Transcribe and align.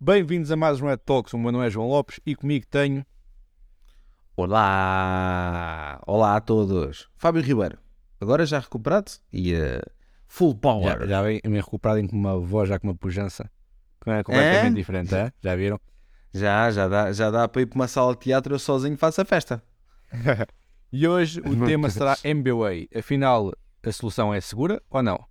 Bem-vindos 0.00 0.52
a 0.52 0.56
mais 0.56 0.80
um 0.80 0.86
Red 0.86 0.98
Talks. 0.98 1.34
O 1.34 1.38
meu 1.38 1.50
nome 1.50 1.66
é 1.66 1.70
João 1.70 1.88
Lopes 1.88 2.20
e 2.24 2.36
comigo 2.36 2.64
tenho. 2.70 3.04
Olá! 4.36 6.00
Olá 6.06 6.36
a 6.36 6.40
todos! 6.40 7.08
Fábio 7.16 7.42
Ribeiro, 7.42 7.78
agora 8.20 8.46
já 8.46 8.60
recuperado 8.60 9.10
e 9.32 9.54
uh, 9.54 9.82
full 10.28 10.54
power. 10.54 11.00
Já, 11.00 11.06
já 11.06 11.22
vem 11.22 11.40
me 11.44 11.56
recuperado 11.56 12.06
com 12.08 12.16
uma 12.16 12.38
voz, 12.38 12.68
já 12.68 12.78
com 12.78 12.86
uma 12.86 12.94
pujança 12.94 13.50
é 14.06 14.22
completamente 14.22 14.72
É? 14.72 14.76
diferente, 14.76 15.14
é? 15.14 15.32
Já 15.42 15.56
viram? 15.56 15.80
Já, 16.32 16.70
já 16.70 16.86
dá, 16.88 17.12
já 17.12 17.30
dá 17.30 17.48
para 17.48 17.62
ir 17.62 17.66
para 17.66 17.76
uma 17.76 17.88
sala 17.88 18.12
de 18.14 18.20
teatro 18.20 18.54
eu 18.54 18.58
sozinho 18.58 18.96
faço 18.96 19.20
a 19.20 19.24
festa. 19.24 19.62
E 20.90 21.06
hoje 21.06 21.40
o 21.40 21.66
tema 21.66 21.90
será 21.90 22.16
MBA. 22.24 22.98
Afinal, 22.98 23.52
a 23.84 23.92
solução 23.92 24.32
é 24.32 24.40
segura 24.40 24.80
ou 24.88 25.02
não? 25.02 25.22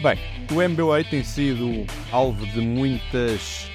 Bem, 0.00 0.16
o 0.52 0.62
MBA 0.62 1.02
tem 1.10 1.24
sido 1.24 1.84
alvo 2.12 2.46
de 2.46 2.60
muitas 2.60 3.68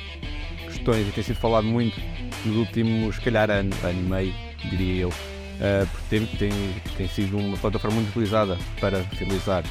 questões 0.63 1.05
e 1.05 1.11
tem 1.11 1.21
sido 1.21 1.35
falado 1.35 1.67
muito 1.67 1.99
nos 2.45 2.55
últimos, 2.55 3.15
se 3.15 3.21
calhar, 3.21 3.51
ano, 3.51 3.75
ano 3.83 3.99
e 3.99 4.03
meio, 4.03 4.33
diria 4.69 5.01
eu. 5.01 5.09
Uh, 5.09 5.85
porque 5.91 6.07
tem, 6.09 6.25
tem, 6.37 6.51
tem 6.95 7.07
sido 7.09 7.37
uma 7.37 7.57
plataforma 7.57 7.97
muito 7.97 8.07
utilizada 8.11 8.57
para 8.79 9.01
realizar 9.19 9.65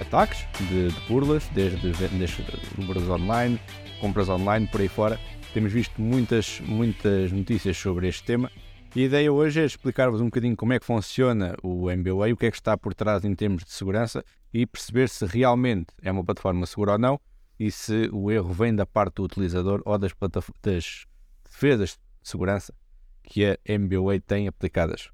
ataques 0.00 0.46
de, 0.58 0.88
de 0.88 1.00
burlas, 1.06 1.46
desde, 1.52 1.92
desde 1.92 2.42
números 2.78 3.06
online, 3.06 3.60
compras 4.00 4.30
online, 4.30 4.66
por 4.66 4.80
aí 4.80 4.88
fora. 4.88 5.20
Temos 5.52 5.70
visto 5.70 6.00
muitas, 6.00 6.58
muitas 6.64 7.30
notícias 7.32 7.76
sobre 7.76 8.08
este 8.08 8.22
tema 8.22 8.50
e 8.98 9.02
a 9.02 9.04
ideia 9.04 9.32
hoje 9.32 9.60
é 9.60 9.64
explicar-vos 9.64 10.20
um 10.20 10.24
bocadinho 10.24 10.56
como 10.56 10.72
é 10.72 10.80
que 10.80 10.84
funciona 10.84 11.54
o 11.62 11.88
MBA, 11.88 12.32
o 12.32 12.36
que 12.36 12.46
é 12.46 12.50
que 12.50 12.56
está 12.56 12.76
por 12.76 12.92
trás 12.92 13.24
em 13.24 13.32
termos 13.32 13.62
de 13.62 13.70
segurança 13.70 14.24
e 14.52 14.66
perceber 14.66 15.08
se 15.08 15.24
realmente 15.24 15.94
é 16.02 16.10
uma 16.10 16.24
plataforma 16.24 16.66
segura 16.66 16.92
ou 16.92 16.98
não 16.98 17.20
e 17.60 17.70
se 17.70 18.10
o 18.12 18.28
erro 18.28 18.52
vem 18.52 18.74
da 18.74 18.84
parte 18.84 19.14
do 19.14 19.22
utilizador 19.22 19.80
ou 19.84 19.96
das, 19.96 20.10
das 20.60 21.06
defesas 21.44 21.90
de 21.90 22.28
segurança 22.28 22.74
que 23.22 23.46
a 23.46 23.56
MBA 23.78 24.18
tem 24.26 24.48
aplicadas. 24.48 25.10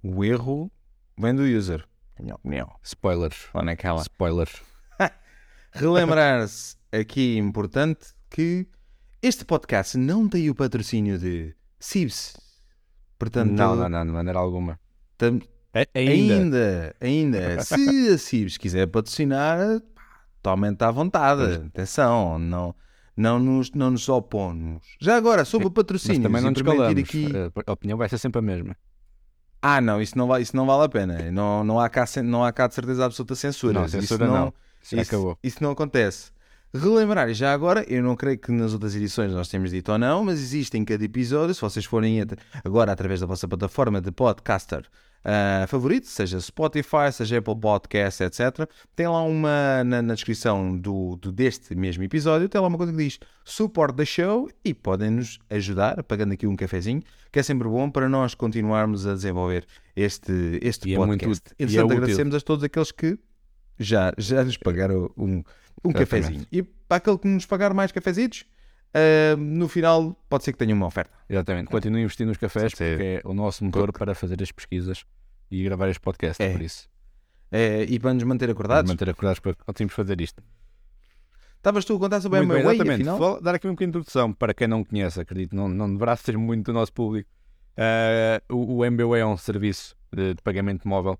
O 0.00 0.24
erro 0.24 0.70
vem 1.18 1.34
do 1.34 1.42
user, 1.42 1.84
minha 2.20 2.36
opinião. 2.36 2.72
Spoilers. 2.84 3.48
Ou 3.52 3.64
naquela. 3.64 4.00
Spoilers. 4.02 4.62
Relembrar-se 5.72 6.76
aqui 6.92 7.36
importante 7.36 8.14
que 8.30 8.68
este 9.20 9.44
podcast 9.44 9.98
não 9.98 10.28
tem 10.28 10.48
o 10.48 10.54
patrocínio 10.54 11.18
de 11.18 11.57
Cibs. 11.78 12.36
Portanto, 13.18 13.50
Não, 13.52 13.74
não, 13.76 13.88
não, 13.88 14.06
de 14.06 14.12
maneira 14.12 14.38
alguma. 14.38 14.78
tam- 15.16 15.40
É- 15.74 15.86
ainda. 15.94 16.34
Ainda, 16.34 16.96
ainda. 17.00 17.60
Se 17.64 18.08
a 18.12 18.18
Cibs 18.18 18.56
quiser 18.56 18.86
patrocinar, 18.86 19.58
totalmente 20.42 20.82
à 20.82 20.90
vontade. 20.90 21.54
Atenção, 21.66 22.38
não, 22.38 22.74
não, 23.16 23.38
nos, 23.38 23.70
não 23.72 23.90
nos 23.90 24.08
opomos. 24.08 24.82
Já 25.00 25.16
agora, 25.16 25.44
sobre 25.44 25.66
o 25.66 25.70
patrocínio, 25.70 26.22
também 26.22 26.40
não 26.42 26.50
nos 26.50 26.62
calamos. 26.62 26.98
aqui... 27.02 27.26
A 27.66 27.72
opinião 27.72 27.98
vai 27.98 28.08
ser 28.08 28.18
sempre 28.18 28.38
a 28.38 28.42
mesma. 28.42 28.76
Ah, 29.60 29.80
não, 29.80 30.00
isso 30.00 30.16
não, 30.16 30.28
vai, 30.28 30.40
isso 30.42 30.56
não 30.56 30.64
vale 30.66 30.84
a 30.84 30.88
pena. 30.88 31.30
Não, 31.32 31.64
não, 31.64 31.80
há 31.80 31.88
cá, 31.88 32.04
não 32.24 32.44
há 32.44 32.52
cá 32.52 32.68
de 32.68 32.74
certeza 32.74 33.04
absoluta 33.04 33.34
censura. 33.34 33.72
Não, 33.80 33.86
Isso 33.86 34.00
censura 34.00 34.26
não. 34.28 34.54
Já 34.88 35.02
isso, 35.02 35.14
acabou. 35.16 35.38
isso 35.42 35.62
não 35.62 35.72
acontece. 35.72 36.30
Relembrar, 36.74 37.32
já 37.32 37.52
agora, 37.52 37.84
eu 37.88 38.02
não 38.02 38.14
creio 38.14 38.38
que 38.38 38.52
nas 38.52 38.72
outras 38.74 38.94
edições 38.94 39.32
nós 39.32 39.48
temos 39.48 39.70
dito 39.70 39.90
ou 39.90 39.98
não, 39.98 40.24
mas 40.24 40.38
existe 40.38 40.76
em 40.76 40.84
cada 40.84 41.02
episódio, 41.02 41.54
se 41.54 41.60
vocês 41.62 41.84
forem 41.86 42.20
agora 42.62 42.92
através 42.92 43.20
da 43.20 43.26
vossa 43.26 43.48
plataforma 43.48 44.00
de 44.02 44.10
podcaster 44.12 44.84
ah, 45.24 45.64
favorito, 45.66 46.06
seja 46.06 46.38
Spotify, 46.40 47.10
seja 47.12 47.38
Apple 47.38 47.56
Podcasts, 47.58 48.20
etc., 48.20 48.68
tem 48.94 49.08
lá 49.08 49.22
uma, 49.22 49.82
na, 49.82 50.00
na 50.02 50.14
descrição 50.14 50.76
do, 50.76 51.16
do- 51.16 51.32
deste 51.32 51.74
mesmo 51.74 52.02
episódio, 52.04 52.48
tem 52.48 52.60
lá 52.60 52.68
uma 52.68 52.76
coisa 52.76 52.92
que 52.92 52.98
diz 52.98 53.18
Support 53.44 53.96
the 53.96 54.04
Show 54.04 54.50
e 54.64 54.72
podem 54.74 55.10
nos 55.10 55.38
ajudar, 55.50 56.02
pagando 56.04 56.34
aqui 56.34 56.46
um 56.46 56.54
cafezinho, 56.54 57.02
que 57.32 57.38
é 57.38 57.42
sempre 57.42 57.66
bom 57.66 57.90
para 57.90 58.08
nós 58.10 58.34
continuarmos 58.34 59.06
a 59.06 59.14
desenvolver 59.14 59.64
este, 59.96 60.58
este 60.62 60.90
E 60.90 60.94
é 60.94 60.96
podcast. 60.96 61.26
muito 61.26 61.38
útil. 61.38 61.54
E 61.58 61.62
é 61.62 61.64
Entretanto, 61.64 61.86
útil. 61.86 61.96
agradecemos 61.96 62.34
a 62.34 62.40
todos 62.40 62.64
aqueles 62.64 62.92
que 62.92 63.18
já, 63.78 64.12
já 64.18 64.44
nos 64.44 64.56
pagaram 64.56 65.10
um, 65.16 65.42
um 65.84 65.92
cafezinho. 65.92 66.46
E 66.50 66.62
para 66.62 66.96
aquele 66.98 67.18
que 67.18 67.28
nos 67.28 67.46
pagar 67.46 67.72
mais 67.74 67.92
cafezitos, 67.92 68.44
ah, 68.94 69.36
no 69.36 69.68
final 69.68 70.14
pode 70.28 70.44
ser 70.44 70.52
que 70.52 70.58
tenha 70.58 70.74
uma 70.74 70.86
oferta. 70.86 71.12
Exatamente. 71.28 71.68
Continuem 71.70 72.02
a 72.02 72.04
investir 72.04 72.26
nos 72.26 72.36
cafés 72.38 72.72
Sim. 72.72 72.84
porque 72.90 73.02
é 73.02 73.20
o 73.24 73.34
nosso 73.34 73.64
motor 73.64 73.92
para 73.92 74.14
fazer 74.14 74.42
as 74.42 74.50
pesquisas 74.50 75.04
e 75.50 75.62
gravar 75.64 75.88
este 75.88 76.00
podcast. 76.00 76.42
É. 76.42 76.50
Por 76.52 76.62
isso, 76.62 76.88
Eh, 77.50 77.86
e 77.88 77.98
para 77.98 78.12
nos 78.12 78.22
manter 78.24 78.50
acordados. 78.50 78.90
manter 78.90 79.08
acordados 79.08 79.40
para 79.40 79.54
conseguirmos 79.54 79.94
fazer 79.94 80.20
isto. 80.20 80.42
Estavas 81.56 81.84
tu 81.84 81.96
a 81.96 81.98
contar 81.98 82.20
sobre 82.20 82.40
a 82.40 82.42
Muito 82.42 82.52
MWay, 82.60 82.74
exatamente. 82.76 82.94
afinal? 83.08 83.18
Vou 83.18 83.40
dar 83.42 83.54
aqui 83.54 83.66
uma 83.66 83.72
pequena 83.74 83.88
introdução 83.88 84.32
para 84.34 84.52
quem 84.54 84.68
não 84.68 84.84
conhece, 84.84 85.18
acredito, 85.20 85.56
não, 85.56 85.66
não 85.66 85.90
deverá 85.92 86.14
ser 86.16 86.36
muito 86.36 86.66
do 86.66 86.72
nosso 86.74 86.92
público. 86.92 87.28
Ah, 87.76 88.40
o, 88.50 88.80
o 88.82 88.90
MBA 88.90 89.18
é 89.18 89.24
um 89.26 89.36
serviço 89.36 89.96
de, 90.14 90.34
de 90.34 90.42
pagamento 90.42 90.86
móvel 90.86 91.18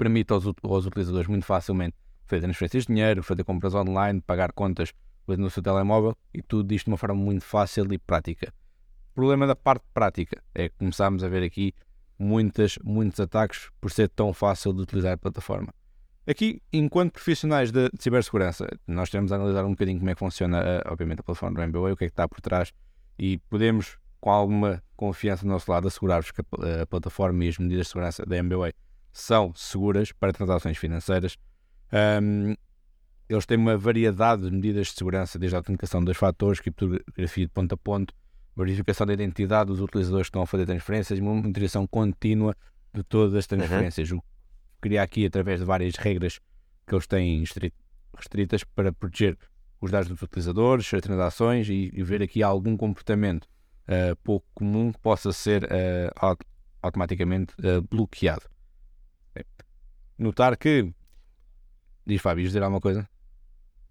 permite 0.00 0.32
aos, 0.32 0.46
aos 0.46 0.86
utilizadores 0.86 1.28
muito 1.28 1.44
facilmente 1.44 1.94
fazer 2.26 2.40
transferências 2.40 2.84
de 2.84 2.94
dinheiro, 2.94 3.22
fazer 3.22 3.44
compras 3.44 3.74
online, 3.74 4.22
pagar 4.22 4.50
contas 4.52 4.94
no 5.28 5.50
seu 5.50 5.62
telemóvel 5.62 6.16
e 6.32 6.42
tudo 6.42 6.72
isto 6.72 6.86
de 6.86 6.90
uma 6.90 6.96
forma 6.96 7.14
muito 7.14 7.44
fácil 7.44 7.92
e 7.92 7.98
prática. 7.98 8.52
O 9.12 9.14
problema 9.14 9.46
da 9.46 9.54
parte 9.54 9.84
prática 9.92 10.42
é 10.54 10.70
que 10.70 10.74
começámos 10.78 11.22
a 11.22 11.28
ver 11.28 11.42
aqui 11.42 11.74
muitas, 12.18 12.78
muitos 12.82 13.20
ataques 13.20 13.68
por 13.78 13.90
ser 13.90 14.08
tão 14.08 14.32
fácil 14.32 14.72
de 14.72 14.80
utilizar 14.80 15.12
a 15.12 15.18
plataforma. 15.18 15.72
Aqui, 16.26 16.62
enquanto 16.72 17.12
profissionais 17.12 17.70
de, 17.70 17.90
cibersegurança, 17.98 18.66
nós 18.86 19.10
temos 19.10 19.32
a 19.32 19.36
analisar 19.36 19.64
um 19.64 19.70
bocadinho 19.70 19.98
como 19.98 20.10
é 20.10 20.14
que 20.14 20.18
funciona, 20.18 20.60
eh, 20.60 20.82
obviamente, 20.86 21.20
a 21.20 21.22
plataforma 21.22 21.60
do 21.60 21.68
MBA, 21.68 21.92
o 21.92 21.96
que 21.96 22.04
é 22.04 22.06
que 22.08 22.12
está 22.12 22.26
por 22.26 22.40
trás 22.40 22.72
e 23.18 23.38
podemos, 23.50 23.98
com 24.20 24.30
alguma 24.30 24.82
confiança 24.96 25.44
do 25.44 25.48
nosso 25.48 25.70
lado, 25.70 25.88
assegurar-vos 25.88 26.30
que 26.30 26.40
a, 26.40 26.82
a 26.82 26.86
plataforma 26.86 27.44
e 27.44 27.48
as 27.48 27.58
medidas 27.58 27.86
de 27.86 27.92
segurança 27.92 28.24
da 28.24 28.42
MBA 28.42 28.72
são 29.12 29.52
seguras 29.54 30.12
para 30.12 30.32
transações 30.32 30.76
financeiras. 30.78 31.36
Ahm, 31.92 32.54
eles 33.28 33.46
têm 33.46 33.56
uma 33.58 33.76
variedade 33.76 34.42
de 34.42 34.50
medidas 34.50 34.88
de 34.88 34.94
segurança, 34.94 35.38
desde 35.38 35.54
a 35.54 35.58
autenticação 35.58 36.02
dos 36.02 36.16
fatores, 36.16 36.60
criptografia 36.60 37.46
de 37.46 37.52
ponto 37.52 37.74
a 37.74 37.76
ponto, 37.76 38.14
verificação 38.56 39.06
da 39.06 39.12
identidade 39.12 39.68
dos 39.68 39.80
utilizadores 39.80 40.26
que 40.26 40.30
estão 40.30 40.42
a 40.42 40.46
fazer 40.46 40.66
transferências 40.66 41.18
e 41.18 41.22
uma 41.22 41.34
monitorização 41.34 41.86
contínua 41.86 42.56
de 42.92 43.02
todas 43.04 43.34
as 43.34 43.46
transferências. 43.46 44.10
O 44.10 44.22
criar 44.80 45.02
aqui 45.04 45.24
através 45.26 45.60
de 45.60 45.66
várias 45.66 45.94
regras 45.96 46.40
que 46.86 46.94
eles 46.94 47.06
têm 47.06 47.42
estri- 47.42 47.72
restritas 48.16 48.64
para 48.64 48.92
proteger 48.92 49.38
os 49.80 49.90
dados 49.90 50.08
dos 50.08 50.20
utilizadores, 50.22 50.92
as 50.92 51.00
transações 51.00 51.68
e, 51.68 51.90
e 51.94 52.02
ver 52.02 52.22
aqui 52.22 52.42
algum 52.42 52.76
comportamento 52.76 53.46
ah, 53.86 54.16
pouco 54.24 54.46
comum 54.54 54.92
que 54.92 54.98
possa 54.98 55.32
ser 55.32 55.64
aut- 56.16 56.44
automaticamente 56.82 57.54
ah, 57.62 57.80
bloqueado. 57.88 58.42
Notar 60.18 60.56
que. 60.56 60.92
Diz 62.06 62.20
Fábio, 62.20 62.44
dizer 62.44 62.62
alguma 62.62 62.80
coisa? 62.80 63.08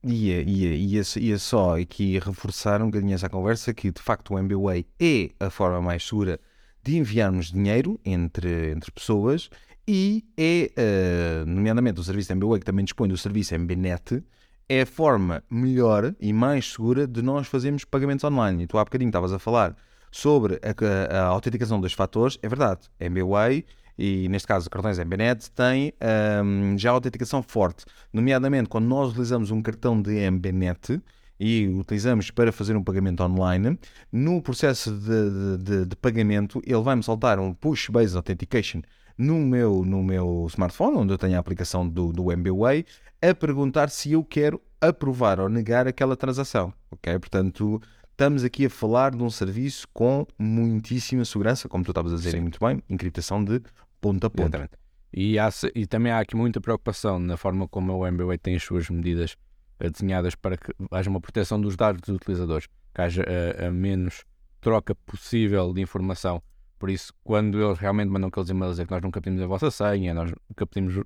Ia, 0.03 0.41
ia, 0.41 0.75
ia, 0.75 1.01
ia 1.17 1.39
só 1.39 1.77
aqui 1.77 2.19
reforçar 2.19 2.81
um 2.81 2.85
bocadinho 2.85 3.13
essa 3.13 3.29
conversa 3.29 3.73
que 3.73 3.91
de 3.91 4.01
facto 4.01 4.33
o 4.33 4.39
MBWay 4.39 4.85
é 4.99 5.31
a 5.39 5.49
forma 5.49 5.81
mais 5.81 6.07
segura 6.07 6.39
de 6.81 6.97
enviarmos 6.97 7.51
dinheiro 7.51 7.99
entre, 8.05 8.71
entre 8.71 8.91
pessoas 8.91 9.49
e 9.87 10.23
é, 10.37 10.71
eh, 10.77 11.43
nomeadamente 11.47 11.99
o 11.99 12.03
serviço 12.03 12.31
MBWay 12.31 12.59
que 12.59 12.65
também 12.65 12.85
dispõe 12.85 13.09
do 13.09 13.17
serviço 13.17 13.55
MBNet, 13.55 14.23
é 14.69 14.81
a 14.81 14.85
forma 14.85 15.43
melhor 15.49 16.13
e 16.19 16.31
mais 16.31 16.71
segura 16.71 17.07
de 17.07 17.23
nós 17.23 17.47
fazermos 17.47 17.83
pagamentos 17.83 18.23
online. 18.23 18.63
E 18.63 18.67
tu 18.67 18.77
há 18.77 18.83
bocadinho 18.83 19.09
estavas 19.09 19.33
a 19.33 19.39
falar 19.39 19.75
sobre 20.11 20.61
a, 20.63 21.17
a 21.17 21.23
autenticação 21.25 21.81
dos 21.81 21.93
fatores, 21.93 22.37
é 22.43 22.47
verdade, 22.47 22.81
MBWay 22.99 23.65
e 24.01 24.29
neste 24.29 24.47
caso 24.47 24.69
cartões 24.69 24.97
MBNet 24.97 25.51
têm 25.51 25.93
ahm, 25.99 26.77
já 26.77 26.91
autenticação 26.91 27.43
forte, 27.43 27.83
nomeadamente 28.13 28.69
quando 28.69 28.85
nós 28.87 29.09
utilizamos 29.09 29.51
um 29.51 29.61
cartão 29.61 30.01
de 30.01 30.11
MBNet 30.31 31.01
e 31.37 31.67
utilizamos 31.67 32.31
para 32.31 32.51
fazer 32.51 32.75
um 32.77 32.83
pagamento 32.83 33.21
online, 33.23 33.77
no 34.11 34.41
processo 34.41 34.91
de, 34.91 35.57
de- 35.57 35.63
de- 35.63 35.85
de 35.87 35.95
pagamento 35.97 36.61
ele 36.65 36.81
vai-me 36.81 37.03
soltar 37.03 37.39
um 37.39 37.53
Push 37.53 37.89
Based 37.89 38.15
Authentication 38.15 38.81
no 39.17 39.37
meu, 39.39 39.83
no 39.85 40.01
meu 40.01 40.47
smartphone, 40.49 40.95
onde 40.97 41.11
eu 41.13 41.17
tenho 41.17 41.35
a 41.35 41.39
aplicação 41.39 41.87
do, 41.87 42.13
do 42.13 42.31
MBWay, 42.31 42.85
a 43.21 43.35
perguntar 43.35 43.89
se 43.89 44.13
eu 44.13 44.23
quero 44.23 44.61
aprovar 44.79 45.41
ou 45.41 45.49
negar 45.49 45.87
aquela 45.87 46.15
transação. 46.15 46.73
Ok? 46.89 47.19
Portanto, 47.19 47.81
estamos 48.11 48.45
aqui 48.45 48.65
a 48.65 48.69
falar 48.69 49.11
de 49.13 49.21
um 49.21 49.29
serviço 49.29 49.85
com 49.93 50.25
muitíssima 50.37 51.25
segurança, 51.25 51.67
como 51.67 51.83
tu 51.83 51.91
estavas 51.91 52.13
a 52.13 52.15
dizer 52.15 52.31
Sim. 52.31 52.41
muito 52.41 52.59
bem, 52.65 52.81
encriptação 52.89 53.43
de 53.43 53.61
ponta 53.99 54.27
a 54.27 54.29
ponta. 54.29 54.57
Exatamente. 54.57 54.77
E, 55.11 55.39
há 55.39 55.49
e 55.73 55.87
também 55.87 56.11
há 56.11 56.19
aqui 56.19 56.35
muita 56.35 56.61
preocupação 56.61 57.17
na 57.19 57.35
forma 57.35 57.67
como 57.67 57.93
o 57.93 58.11
MBA 58.11 58.37
tem 58.37 58.55
as 58.55 58.63
suas 58.63 58.89
medidas 58.89 59.35
desenhadas 59.79 60.35
para 60.35 60.57
que 60.57 60.73
haja 60.91 61.09
uma 61.09 61.21
proteção 61.21 61.59
dos 61.59 61.75
dados 61.75 62.01
dos 62.01 62.15
utilizadores, 62.15 62.67
que 62.93 63.01
haja 63.01 63.23
a, 63.23 63.67
a 63.67 63.71
menos 63.71 64.25
troca 64.59 64.93
possível 64.93 65.73
de 65.73 65.81
informação. 65.81 66.41
Por 66.77 66.89
isso, 66.89 67.13
quando 67.23 67.61
eles 67.61 67.79
realmente 67.79 68.09
mandam 68.09 68.29
aqueles 68.29 68.49
e-mails 68.49 68.73
dizer 68.73 68.85
que 68.85 68.91
nós 68.91 69.01
nunca 69.01 69.21
pedimos 69.21 69.43
a 69.43 69.47
vossa 69.47 69.71
senha, 69.71 70.13
nós 70.13 70.31
nunca 70.49 70.65
pedimos 70.67 70.97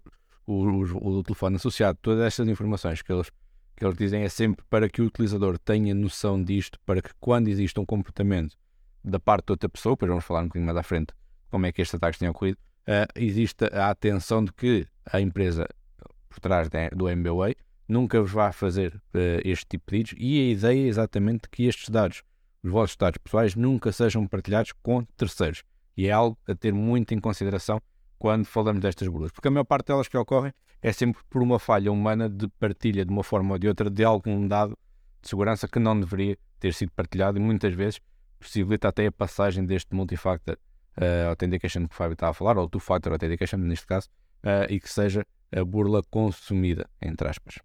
o, 0.45 0.53
o, 0.53 1.17
o, 1.19 1.23
telefone 1.23 1.55
associado, 1.55 1.97
todas 2.01 2.23
estas 2.25 2.47
informações 2.47 3.01
que 3.01 3.11
eles, 3.11 3.31
que 3.75 3.85
eles 3.85 3.97
dizem 3.97 4.23
é 4.23 4.29
sempre 4.29 4.65
para 4.69 4.89
que 4.89 5.01
o 5.01 5.05
utilizador 5.05 5.57
tenha 5.57 5.93
noção 5.93 6.43
disto, 6.43 6.79
para 6.85 7.01
que 7.01 7.09
quando 7.19 7.47
existe 7.47 7.79
um 7.79 7.85
comportamento 7.85 8.55
da 9.03 9.19
parte 9.19 9.47
de 9.47 9.51
outra 9.53 9.69
pessoa, 9.69 9.93
depois 9.93 10.09
vamos 10.09 10.25
falar 10.25 10.41
um 10.41 10.45
bocadinho 10.45 10.65
mais 10.65 10.77
à 10.77 10.83
frente 10.83 11.13
como 11.49 11.65
é 11.67 11.71
que 11.71 11.81
estes 11.81 11.95
ataques 11.95 12.19
têm 12.19 12.27
ocorrido, 12.27 12.57
uh, 12.87 13.07
existe 13.15 13.65
a 13.71 13.89
atenção 13.89 14.43
de 14.43 14.53
que 14.53 14.87
a 15.11 15.19
empresa 15.19 15.67
por 16.29 16.39
trás 16.39 16.69
de, 16.69 16.89
do 16.89 17.09
MBWay 17.09 17.55
nunca 17.87 18.19
vos 18.21 18.31
vai 18.31 18.51
fazer 18.51 18.95
uh, 18.95 19.41
este 19.43 19.65
tipo 19.65 19.85
de 19.85 19.91
pedidos 19.91 20.13
e 20.17 20.39
a 20.39 20.51
ideia 20.51 20.85
é 20.85 20.87
exatamente 20.87 21.49
que 21.49 21.65
estes 21.65 21.89
dados, 21.89 22.23
os 22.63 22.71
vossos 22.71 22.95
dados 22.95 23.17
pessoais, 23.17 23.55
nunca 23.55 23.91
sejam 23.91 24.25
partilhados 24.27 24.71
com 24.81 25.03
terceiros. 25.17 25.63
E 25.95 26.07
é 26.07 26.11
algo 26.11 26.37
a 26.47 26.55
ter 26.55 26.73
muito 26.73 27.13
em 27.13 27.19
consideração 27.19 27.79
quando 28.17 28.45
falamos 28.45 28.81
destas 28.81 29.07
burlas, 29.07 29.31
porque 29.31 29.47
a 29.47 29.51
maior 29.51 29.65
parte 29.65 29.87
delas 29.87 30.07
que 30.07 30.17
ocorrem 30.17 30.53
é 30.81 30.91
sempre 30.91 31.21
por 31.29 31.41
uma 31.41 31.59
falha 31.59 31.91
humana 31.91 32.29
de 32.29 32.47
partilha 32.59 33.05
de 33.05 33.11
uma 33.11 33.23
forma 33.23 33.53
ou 33.53 33.59
de 33.59 33.67
outra 33.67 33.89
de 33.89 34.03
algum 34.03 34.47
dado 34.47 34.77
de 35.21 35.29
segurança 35.29 35.67
que 35.67 35.77
não 35.79 35.99
deveria 35.99 36.37
ter 36.59 36.73
sido 36.73 36.91
partilhado 36.91 37.37
e 37.37 37.41
muitas 37.41 37.73
vezes 37.73 37.99
possibilita 38.39 38.87
até 38.87 39.07
a 39.07 39.11
passagem 39.11 39.65
deste 39.65 39.93
multifactor 39.93 40.57
uh, 40.97 41.29
authentication 41.29 41.87
que 41.87 41.93
o 41.93 41.97
Fábio 41.97 42.13
estava 42.13 42.31
a 42.31 42.33
falar, 42.33 42.57
ou 42.57 42.69
two-factor 42.69 43.13
authentication 43.13 43.57
neste 43.57 43.85
caso, 43.85 44.09
uh, 44.43 44.71
e 44.71 44.79
que 44.79 44.89
seja 44.89 45.25
a 45.51 45.63
burla 45.63 46.01
consumida, 46.09 46.89
entre 47.01 47.27
aspas. 47.27 47.59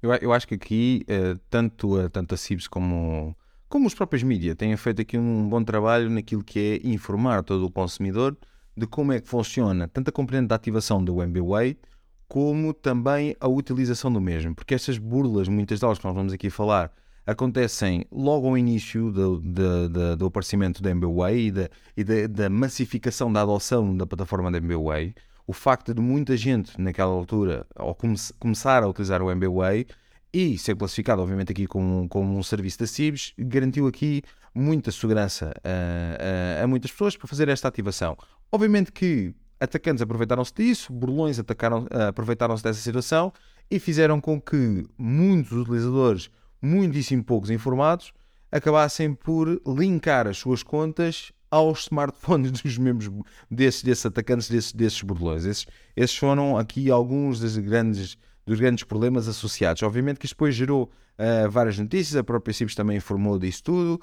Eu, 0.00 0.12
eu 0.14 0.32
acho 0.32 0.48
que 0.48 0.54
aqui, 0.54 1.04
uh, 1.08 1.38
tanto, 1.48 1.98
a, 1.98 2.08
tanto 2.08 2.34
a 2.34 2.36
CIBS 2.36 2.66
como, 2.66 3.36
como 3.68 3.86
os 3.86 3.94
próprios 3.94 4.22
mídias 4.22 4.56
têm 4.56 4.76
feito 4.76 5.02
aqui 5.02 5.16
um 5.16 5.48
bom 5.48 5.62
trabalho 5.62 6.10
naquilo 6.10 6.42
que 6.42 6.80
é 6.84 6.88
informar 6.88 7.42
todo 7.42 7.64
o 7.64 7.70
consumidor 7.70 8.36
de 8.76 8.86
como 8.86 9.12
é 9.12 9.20
que 9.20 9.28
funciona 9.28 9.86
tanto 9.86 10.08
a 10.08 10.12
componente 10.12 10.48
da 10.48 10.54
ativação 10.54 11.04
do 11.04 11.22
MBWay 11.22 11.78
como 12.26 12.72
também 12.72 13.36
a 13.38 13.46
utilização 13.46 14.10
do 14.10 14.18
mesmo, 14.18 14.54
porque 14.54 14.74
estas 14.74 14.96
burlas, 14.96 15.48
muitas 15.48 15.80
delas 15.80 15.98
que 15.98 16.04
nós 16.06 16.14
vamos 16.14 16.32
aqui 16.32 16.48
falar, 16.48 16.90
acontecem 17.26 18.04
logo 18.10 18.48
ao 18.48 18.58
início 18.58 19.10
do, 19.10 19.38
do, 19.38 19.88
do, 19.88 20.16
do 20.16 20.26
aparecimento 20.26 20.82
da 20.82 20.90
MBWay 20.90 21.46
e, 21.46 21.50
da, 21.50 21.70
e 21.96 22.04
da, 22.04 22.26
da, 22.26 22.50
massificação 22.50 23.32
da 23.32 23.42
adoção 23.42 23.96
da 23.96 24.06
plataforma 24.06 24.50
da 24.50 24.58
MBWay 24.58 25.14
o 25.46 25.52
facto 25.52 25.92
de 25.92 26.00
muita 26.00 26.36
gente 26.36 26.80
naquela 26.80 27.10
altura 27.10 27.66
ao 27.74 27.94
come 27.94 28.16
começar 28.38 28.82
a 28.82 28.88
utilizar 28.88 29.22
o 29.22 29.30
MBWay 29.30 29.86
e 30.32 30.56
ser 30.56 30.74
classificado, 30.76 31.20
obviamente, 31.20 31.52
aqui 31.52 31.66
como, 31.66 32.08
como 32.08 32.38
um 32.38 32.42
serviço 32.42 32.78
da 32.78 32.86
CIBS, 32.86 33.34
garantiu 33.38 33.86
aqui 33.86 34.22
muita 34.54 34.90
segurança 34.90 35.52
a, 35.62 36.60
a, 36.60 36.64
a 36.64 36.66
muitas 36.66 36.90
pessoas 36.90 37.16
para 37.16 37.28
fazer 37.28 37.48
esta 37.48 37.68
ativação. 37.68 38.16
Obviamente 38.50 38.90
que 38.90 39.34
atacantes 39.60 40.02
aproveitaram-se 40.02 40.52
disso, 40.54 40.92
burlões 40.92 41.38
aproveitaram-se 41.38 42.62
dessa 42.62 42.80
situação 42.80 43.32
e 43.70 43.78
fizeram 43.78 44.20
com 44.20 44.40
que 44.40 44.84
muitos 44.96 45.52
utilizadores, 45.52 46.30
muitíssimo 46.62 47.24
poucos 47.24 47.50
informados, 47.50 48.12
acabassem 48.50 49.12
por 49.12 49.60
linkar 49.66 50.28
as 50.28 50.38
suas 50.38 50.62
contas 50.62 51.32
aos 51.50 51.82
smartphones 51.82 52.50
dos 52.62 52.78
membros 52.78 53.10
desses, 53.50 53.82
desses 53.82 54.06
atacantes, 54.06 54.48
desses, 54.48 54.72
desses 54.72 55.02
burlões. 55.02 55.44
Esses, 55.44 55.66
esses 55.94 56.16
foram 56.16 56.56
aqui 56.56 56.90
alguns 56.90 57.40
dos 57.40 57.58
grandes, 57.58 58.16
dos 58.46 58.58
grandes 58.58 58.84
problemas 58.84 59.28
associados. 59.28 59.82
Obviamente 59.82 60.18
que 60.18 60.26
isto 60.26 60.34
depois 60.34 60.54
gerou 60.54 60.84
uh, 61.18 61.50
várias 61.50 61.78
notícias, 61.78 62.16
a 62.16 62.24
própria 62.24 62.54
Cibes 62.54 62.74
também 62.74 62.96
informou 62.96 63.38
disso 63.38 63.62
tudo 63.64 64.00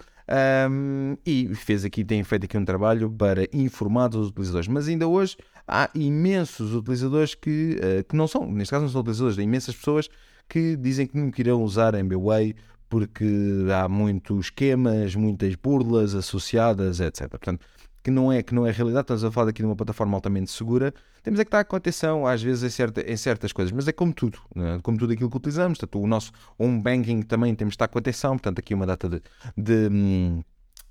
um, 0.69 1.17
e 1.25 1.53
fez 1.55 1.83
aqui, 1.83 2.05
tem 2.05 2.23
feito 2.23 2.45
aqui 2.45 2.57
um 2.57 2.65
trabalho 2.65 3.09
para 3.09 3.47
informar 3.51 4.13
os 4.15 4.29
utilizadores. 4.29 4.67
Mas 4.67 4.87
ainda 4.87 5.07
hoje 5.07 5.35
há 5.67 5.89
imensos 5.95 6.75
utilizadores 6.75 7.33
que, 7.33 7.77
uh, 7.77 8.03
que 8.03 8.15
não 8.15 8.27
são, 8.27 8.45
neste 8.51 8.71
caso 8.71 8.83
não 8.83 8.91
são 8.91 9.01
utilizadores, 9.01 9.39
há 9.39 9.41
imensas 9.41 9.75
pessoas 9.75 10.09
que 10.49 10.75
dizem 10.75 11.05
que 11.07 11.15
nunca 11.15 11.39
irão 11.39 11.63
usar 11.63 11.93
MBWay 11.93 12.55
porque 12.89 13.25
há 13.71 13.87
muitos 13.87 14.47
esquemas, 14.47 15.13
muitas 15.13 15.53
burlas 15.53 16.15
associadas, 16.15 16.99
etc. 16.99 17.29
Portanto, 17.29 17.65
que 18.03 18.09
não 18.09 18.31
é 18.31 18.41
que 18.41 18.55
não 18.55 18.65
é 18.65 18.71
realidade, 18.71 19.03
estamos 19.03 19.23
a 19.23 19.31
falar 19.31 19.49
aqui 19.49 19.61
de 19.61 19.65
uma 19.67 19.75
plataforma 19.75 20.17
altamente 20.17 20.49
segura, 20.49 20.93
temos 21.21 21.39
é 21.39 21.43
que 21.43 21.49
estar 21.49 21.63
com 21.65 21.75
atenção 21.75 22.25
às 22.25 22.41
vezes 22.41 22.63
em, 22.63 22.69
certa, 22.69 23.01
em 23.01 23.15
certas 23.15 23.53
coisas, 23.53 23.71
mas 23.71 23.87
é 23.87 23.91
como 23.91 24.11
tudo, 24.11 24.39
é? 24.55 24.79
como 24.81 24.97
tudo 24.97 25.13
aquilo 25.13 25.29
que 25.29 25.37
utilizamos, 25.37 25.77
portanto, 25.77 26.01
o 26.01 26.07
nosso 26.07 26.31
home 26.57 26.81
banking 26.81 27.21
também 27.21 27.53
temos 27.53 27.73
de 27.73 27.75
estar 27.75 27.87
com 27.87 27.99
atenção, 27.99 28.31
portanto, 28.31 28.59
aqui 28.59 28.73
uma 28.73 28.85
data 28.85 29.07
de, 29.07 29.21
de 29.55 30.43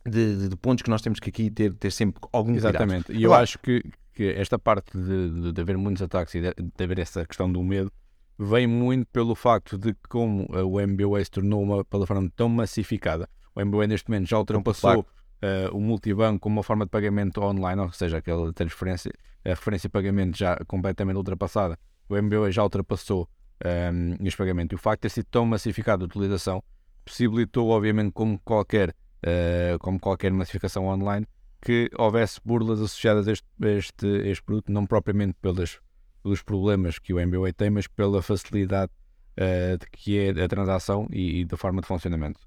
de, 0.06 0.48
de, 0.48 0.56
pontos 0.56 0.82
que 0.82 0.88
nós 0.88 1.02
temos 1.02 1.20
que 1.20 1.28
aqui 1.28 1.50
ter, 1.50 1.74
ter 1.74 1.90
sempre 1.90 2.20
algum 2.32 2.54
Exatamente, 2.54 3.06
cuidado. 3.06 3.20
e 3.20 3.24
eu 3.24 3.34
acho 3.34 3.58
que, 3.58 3.82
que 4.14 4.30
esta 4.30 4.58
parte 4.58 4.96
de, 4.96 5.30
de, 5.30 5.52
de 5.52 5.60
haver 5.60 5.76
muitos 5.76 6.02
ataques 6.02 6.34
e 6.34 6.40
de, 6.40 6.54
de 6.54 6.84
haver 6.84 6.98
essa 6.98 7.26
questão 7.26 7.50
do 7.50 7.62
medo 7.62 7.92
vem 8.38 8.66
muito 8.66 9.06
pelo 9.12 9.34
facto 9.34 9.76
de 9.76 9.94
como 10.08 10.46
o 10.48 10.80
MBWay 10.80 11.24
se 11.24 11.30
tornou 11.30 11.62
uma 11.62 11.84
plataforma 11.84 12.30
tão 12.36 12.48
massificada. 12.48 13.28
O 13.54 13.60
MBWay 13.60 13.88
neste 13.88 14.08
momento 14.08 14.28
já 14.28 14.38
ultrapassou 14.38 15.00
uh, 15.00 15.76
o 15.76 15.80
multibanco 15.80 16.40
como 16.40 16.56
uma 16.56 16.62
forma 16.62 16.84
de 16.84 16.90
pagamento 16.90 17.42
online, 17.42 17.80
ou 17.80 17.92
seja, 17.92 18.18
aquela 18.18 18.52
transferência, 18.52 19.12
a 19.44 19.50
referência 19.50 19.88
de 19.88 19.92
pagamento 19.92 20.36
já 20.36 20.56
completamente 20.66 21.16
ultrapassada. 21.16 21.78
O 22.08 22.16
MBWay 22.16 22.52
já 22.52 22.62
ultrapassou 22.62 23.28
um, 23.64 24.26
este 24.26 24.36
pagamento. 24.36 24.72
E 24.72 24.76
o 24.76 24.78
facto 24.78 25.00
de 25.00 25.02
ter 25.02 25.10
sido 25.10 25.26
tão 25.30 25.44
massificado 25.44 26.04
a 26.04 26.06
utilização 26.06 26.62
possibilitou, 27.04 27.68
obviamente, 27.70 28.12
como 28.12 28.38
qualquer, 28.44 28.90
uh, 28.90 29.78
como 29.80 29.98
qualquer 29.98 30.32
massificação 30.32 30.86
online, 30.86 31.26
que 31.60 31.90
houvesse 31.98 32.40
burlas 32.44 32.80
associadas 32.80 33.26
a 33.26 33.32
este, 33.32 33.46
a 33.62 33.68
este, 33.68 34.06
a 34.06 34.28
este 34.28 34.44
produto, 34.44 34.70
não 34.70 34.86
propriamente 34.86 35.34
pelas 35.40 35.80
pelos 36.22 36.42
problemas 36.42 36.98
que 36.98 37.12
o 37.12 37.20
MBWay 37.20 37.52
tem, 37.52 37.70
mas 37.70 37.86
pela 37.86 38.22
facilidade 38.22 38.92
uh, 39.38 39.78
de 39.78 39.86
que 39.90 40.18
é 40.18 40.42
a 40.42 40.48
transação 40.48 41.06
e, 41.10 41.40
e 41.40 41.44
da 41.44 41.56
forma 41.56 41.80
de 41.80 41.86
funcionamento. 41.86 42.40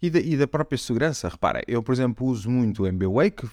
E 0.00 0.10
da, 0.10 0.18
e 0.18 0.36
da, 0.36 0.46
própria 0.46 0.76
segurança, 0.76 1.28
repara, 1.28 1.62
eu 1.66 1.82
por 1.82 1.92
exemplo 1.92 2.26
uso 2.26 2.50
muito 2.50 2.82
o 2.82 2.86
MBWay 2.86 3.30
que, 3.30 3.48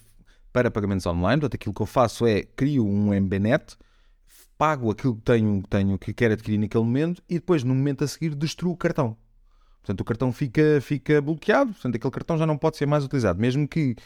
para 0.52 0.70
pagamentos 0.70 1.06
online, 1.06 1.40
portanto 1.40 1.54
aquilo 1.54 1.74
que 1.74 1.82
eu 1.82 1.86
faço 1.86 2.26
é 2.26 2.42
crio 2.42 2.86
um 2.86 3.12
MBNet, 3.14 3.76
pago 4.58 4.90
aquilo 4.90 5.16
que 5.16 5.22
tenho, 5.22 5.62
tenho 5.68 5.98
que 5.98 6.12
quero 6.12 6.34
adquirir 6.34 6.58
naquele 6.58 6.84
momento 6.84 7.22
e 7.28 7.34
depois 7.34 7.64
no 7.64 7.74
momento 7.74 8.04
a 8.04 8.06
seguir 8.06 8.34
destruo 8.34 8.72
o 8.72 8.76
cartão. 8.76 9.16
Portanto 9.80 10.00
o 10.00 10.04
cartão 10.04 10.32
fica, 10.32 10.80
fica 10.80 11.20
bloqueado, 11.20 11.72
portanto 11.72 11.96
aquele 11.96 12.12
cartão 12.12 12.38
já 12.38 12.46
não 12.46 12.56
pode 12.56 12.76
ser 12.76 12.86
mais 12.86 13.04
utilizado, 13.04 13.40
mesmo 13.40 13.66
que 13.66 13.96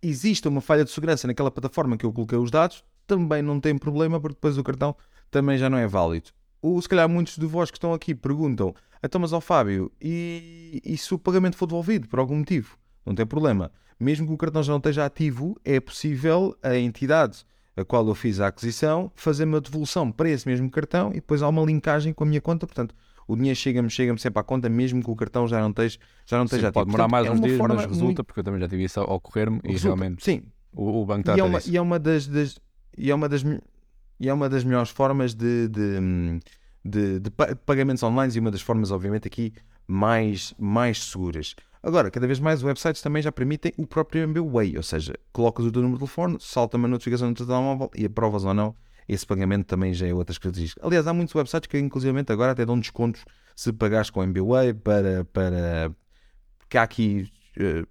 exista 0.00 0.48
uma 0.48 0.60
falha 0.60 0.84
de 0.84 0.90
segurança 0.90 1.26
naquela 1.26 1.50
plataforma 1.50 1.96
que 1.96 2.06
eu 2.06 2.12
coloquei 2.12 2.38
os 2.38 2.50
dados, 2.50 2.84
também 3.06 3.42
não 3.42 3.60
tem 3.60 3.76
problema, 3.76 4.20
porque 4.20 4.34
depois 4.34 4.58
o 4.58 4.64
cartão 4.64 4.96
também 5.30 5.56
já 5.58 5.70
não 5.70 5.78
é 5.78 5.86
válido. 5.86 6.30
Ou 6.60 6.80
se 6.80 6.88
calhar 6.88 7.08
muitos 7.08 7.36
de 7.36 7.46
vós 7.46 7.70
que 7.70 7.76
estão 7.76 7.92
aqui 7.92 8.14
perguntam: 8.14 8.74
então, 9.02 9.20
mas 9.20 9.32
ao 9.32 9.40
Fábio, 9.40 9.90
e, 10.00 10.80
e 10.84 10.96
se 10.96 11.14
o 11.14 11.18
pagamento 11.18 11.56
for 11.56 11.66
devolvido 11.66 12.08
por 12.08 12.18
algum 12.18 12.36
motivo? 12.36 12.76
Não 13.04 13.14
tem 13.14 13.24
problema. 13.24 13.70
Mesmo 13.98 14.26
que 14.26 14.32
o 14.32 14.36
cartão 14.36 14.62
já 14.62 14.72
não 14.72 14.78
esteja 14.78 15.04
ativo, 15.04 15.56
é 15.64 15.80
possível 15.80 16.56
a 16.62 16.76
entidade 16.76 17.46
a 17.76 17.84
qual 17.84 18.06
eu 18.08 18.14
fiz 18.14 18.40
a 18.40 18.46
aquisição 18.46 19.12
fazer 19.14 19.44
uma 19.44 19.60
devolução 19.60 20.10
para 20.10 20.30
esse 20.30 20.48
mesmo 20.48 20.70
cartão 20.70 21.10
e 21.10 21.16
depois 21.16 21.42
há 21.42 21.48
uma 21.48 21.62
linkagem 21.62 22.12
com 22.12 22.24
a 22.24 22.26
minha 22.26 22.40
conta. 22.40 22.66
Portanto, 22.66 22.94
o 23.28 23.36
dinheiro 23.36 23.56
chega-me 23.56 23.90
chega 23.90 24.16
sempre 24.18 24.40
à 24.40 24.42
conta, 24.42 24.68
mesmo 24.68 25.02
que 25.02 25.10
o 25.10 25.16
cartão 25.16 25.46
já 25.46 25.60
não 25.60 25.70
esteja, 25.70 25.98
já 26.26 26.38
não 26.38 26.44
esteja 26.44 26.68
ativo. 26.68 26.74
Pode 26.74 26.86
demorar 26.86 27.08
mais 27.08 27.26
é 27.26 27.30
uns 27.30 27.40
dias, 27.40 27.58
mas 27.58 27.84
resulta, 27.84 28.04
muito... 28.04 28.24
porque 28.24 28.40
eu 28.40 28.44
também 28.44 28.60
já 28.60 28.68
tive 28.68 28.84
isso 28.84 29.00
a 29.00 29.04
ocorrer-me 29.04 29.60
e 29.64 29.76
realmente 29.76 30.24
sim. 30.24 30.42
O, 30.72 31.02
o 31.02 31.06
banco 31.06 31.20
está 31.20 31.36
e, 31.36 31.40
é 31.40 31.44
uma, 31.44 31.58
e 31.66 31.76
é 31.76 31.80
uma 31.80 31.98
das, 31.98 32.26
das 32.26 32.58
e 32.96 33.10
é 33.10 33.14
uma 33.14 33.28
das, 33.28 33.42
e 34.18 34.28
é 34.28 34.32
uma 34.32 34.48
das 34.48 34.64
melhores 34.64 34.90
formas 34.90 35.34
de, 35.34 35.68
de, 35.68 36.40
de, 36.84 37.20
de 37.20 37.30
pagamentos 37.64 38.02
online 38.02 38.32
e 38.34 38.38
uma 38.38 38.50
das 38.50 38.60
formas, 38.60 38.90
obviamente, 38.90 39.26
aqui 39.26 39.52
mais, 39.86 40.54
mais 40.58 41.04
seguras. 41.04 41.54
Agora, 41.82 42.10
cada 42.10 42.26
vez 42.26 42.40
mais 42.40 42.62
websites 42.62 43.00
também 43.00 43.22
já 43.22 43.30
permitem 43.30 43.72
o 43.76 43.86
próprio 43.86 44.22
MBWay, 44.22 44.76
ou 44.76 44.82
seja, 44.82 45.14
colocas 45.32 45.64
o 45.64 45.70
teu 45.70 45.82
número 45.82 45.98
de 45.98 46.04
telefone, 46.04 46.36
salta 46.40 46.76
uma 46.76 46.88
notificação 46.88 47.28
no 47.28 47.34
teu 47.34 47.46
telemóvel 47.46 47.90
e 47.94 48.04
aprovas 48.06 48.44
ou 48.44 48.52
não, 48.52 48.74
esse 49.08 49.24
pagamento 49.24 49.66
também 49.66 49.94
já 49.94 50.06
é 50.06 50.12
outras 50.12 50.36
características. 50.36 50.84
Aliás, 50.84 51.06
há 51.06 51.12
muitos 51.12 51.34
websites 51.34 51.68
que, 51.68 51.78
inclusive, 51.78 52.24
agora 52.28 52.52
até 52.52 52.66
dão 52.66 52.78
descontos 52.78 53.24
se 53.54 53.72
pagares 53.72 54.10
com 54.10 54.22
MBWay 54.22 54.74
para, 54.74 55.24
para... 55.26 55.92
Porque 56.58 56.76
há 56.76 56.82
aqui 56.82 57.30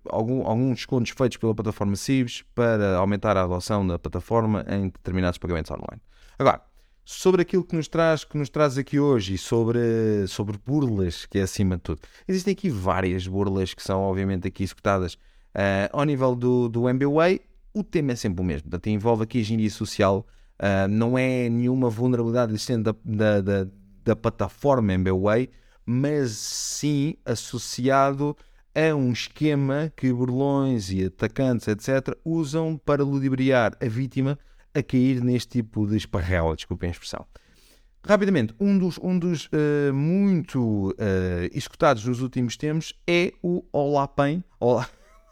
algum, 0.10 0.46
alguns 0.46 0.78
descontos 0.78 1.12
feitos 1.12 1.38
pela 1.38 1.54
plataforma 1.54 1.96
CIBS 1.96 2.44
para 2.54 2.98
aumentar 2.98 3.36
a 3.38 3.44
adoção 3.44 3.86
da 3.86 3.98
plataforma 3.98 4.66
em 4.70 4.90
determinados 4.90 5.38
pagamentos 5.38 5.72
online. 5.72 6.02
Agora, 6.38 6.62
sobre 7.06 7.44
aquilo 7.44 7.64
que 7.64 7.76
nos 7.76 7.88
traz, 7.88 8.24
que 8.24 8.38
nos 8.38 8.50
traz 8.50 8.78
aqui 8.78 9.00
hoje 9.00 9.36
e 9.36 9.38
sobre, 9.38 10.26
sobre 10.28 10.58
burlas, 10.66 11.26
que 11.26 11.38
é 11.38 11.44
acima 11.44 11.76
de 11.76 11.84
tudo. 11.84 12.02
Existem 12.28 12.52
aqui 12.52 12.70
várias 12.70 13.28
burlas 13.28 13.74
que 13.74 13.84
são 13.84 14.02
obviamente 14.02 14.48
aqui 14.48 14.64
executadas 14.64 15.14
uh, 15.14 15.90
ao 15.94 16.04
nível 16.04 16.36
do, 16.36 16.68
do 16.68 16.90
MBWay. 16.90 17.42
O 17.74 17.84
tema 17.84 18.14
é 18.14 18.16
sempre 18.16 18.42
o 18.42 18.44
mesmo, 18.44 18.70
portanto, 18.70 18.88
envolve 18.88 19.24
aqui 19.24 19.40
engenharia 19.40 19.70
social, 19.70 20.26
uh, 20.60 20.88
não 20.88 21.18
é 21.18 21.48
nenhuma 21.50 21.90
vulnerabilidade 21.90 22.54
existente 22.54 22.84
da, 22.84 22.96
da, 23.04 23.42
da, 23.42 23.68
da 24.04 24.16
plataforma 24.16 24.94
MBWay, 24.94 25.50
mas 25.86 26.32
sim 26.32 27.16
associado 27.24 28.36
a 28.76 28.94
um 28.94 29.12
esquema 29.14 29.92
que 29.96 30.12
burlões 30.12 30.92
e 30.92 31.06
atacantes, 31.06 31.68
etc., 31.68 32.16
usam 32.26 32.78
para 32.78 33.04
ludibriar 33.04 33.72
a 33.82 33.88
vítima 33.88 34.38
a 34.74 34.84
cair 34.84 35.24
neste 35.24 35.62
tipo 35.62 35.88
de 35.88 35.96
esparrela, 35.96 36.56
desculpem 36.56 36.90
a 36.90 36.92
expressão. 36.92 37.26
Rapidamente, 38.06 38.54
um 38.60 38.78
dos, 38.78 39.00
um 39.02 39.18
dos 39.18 39.46
uh, 39.46 39.94
muito 39.94 40.90
uh, 40.90 40.94
executados 41.52 42.06
nos 42.06 42.22
últimos 42.22 42.56
tempos 42.58 42.94
é 43.08 43.32
o 43.42 43.64
Olá 43.72 44.08
Pai, 44.08 44.44
Olá, 44.60 44.88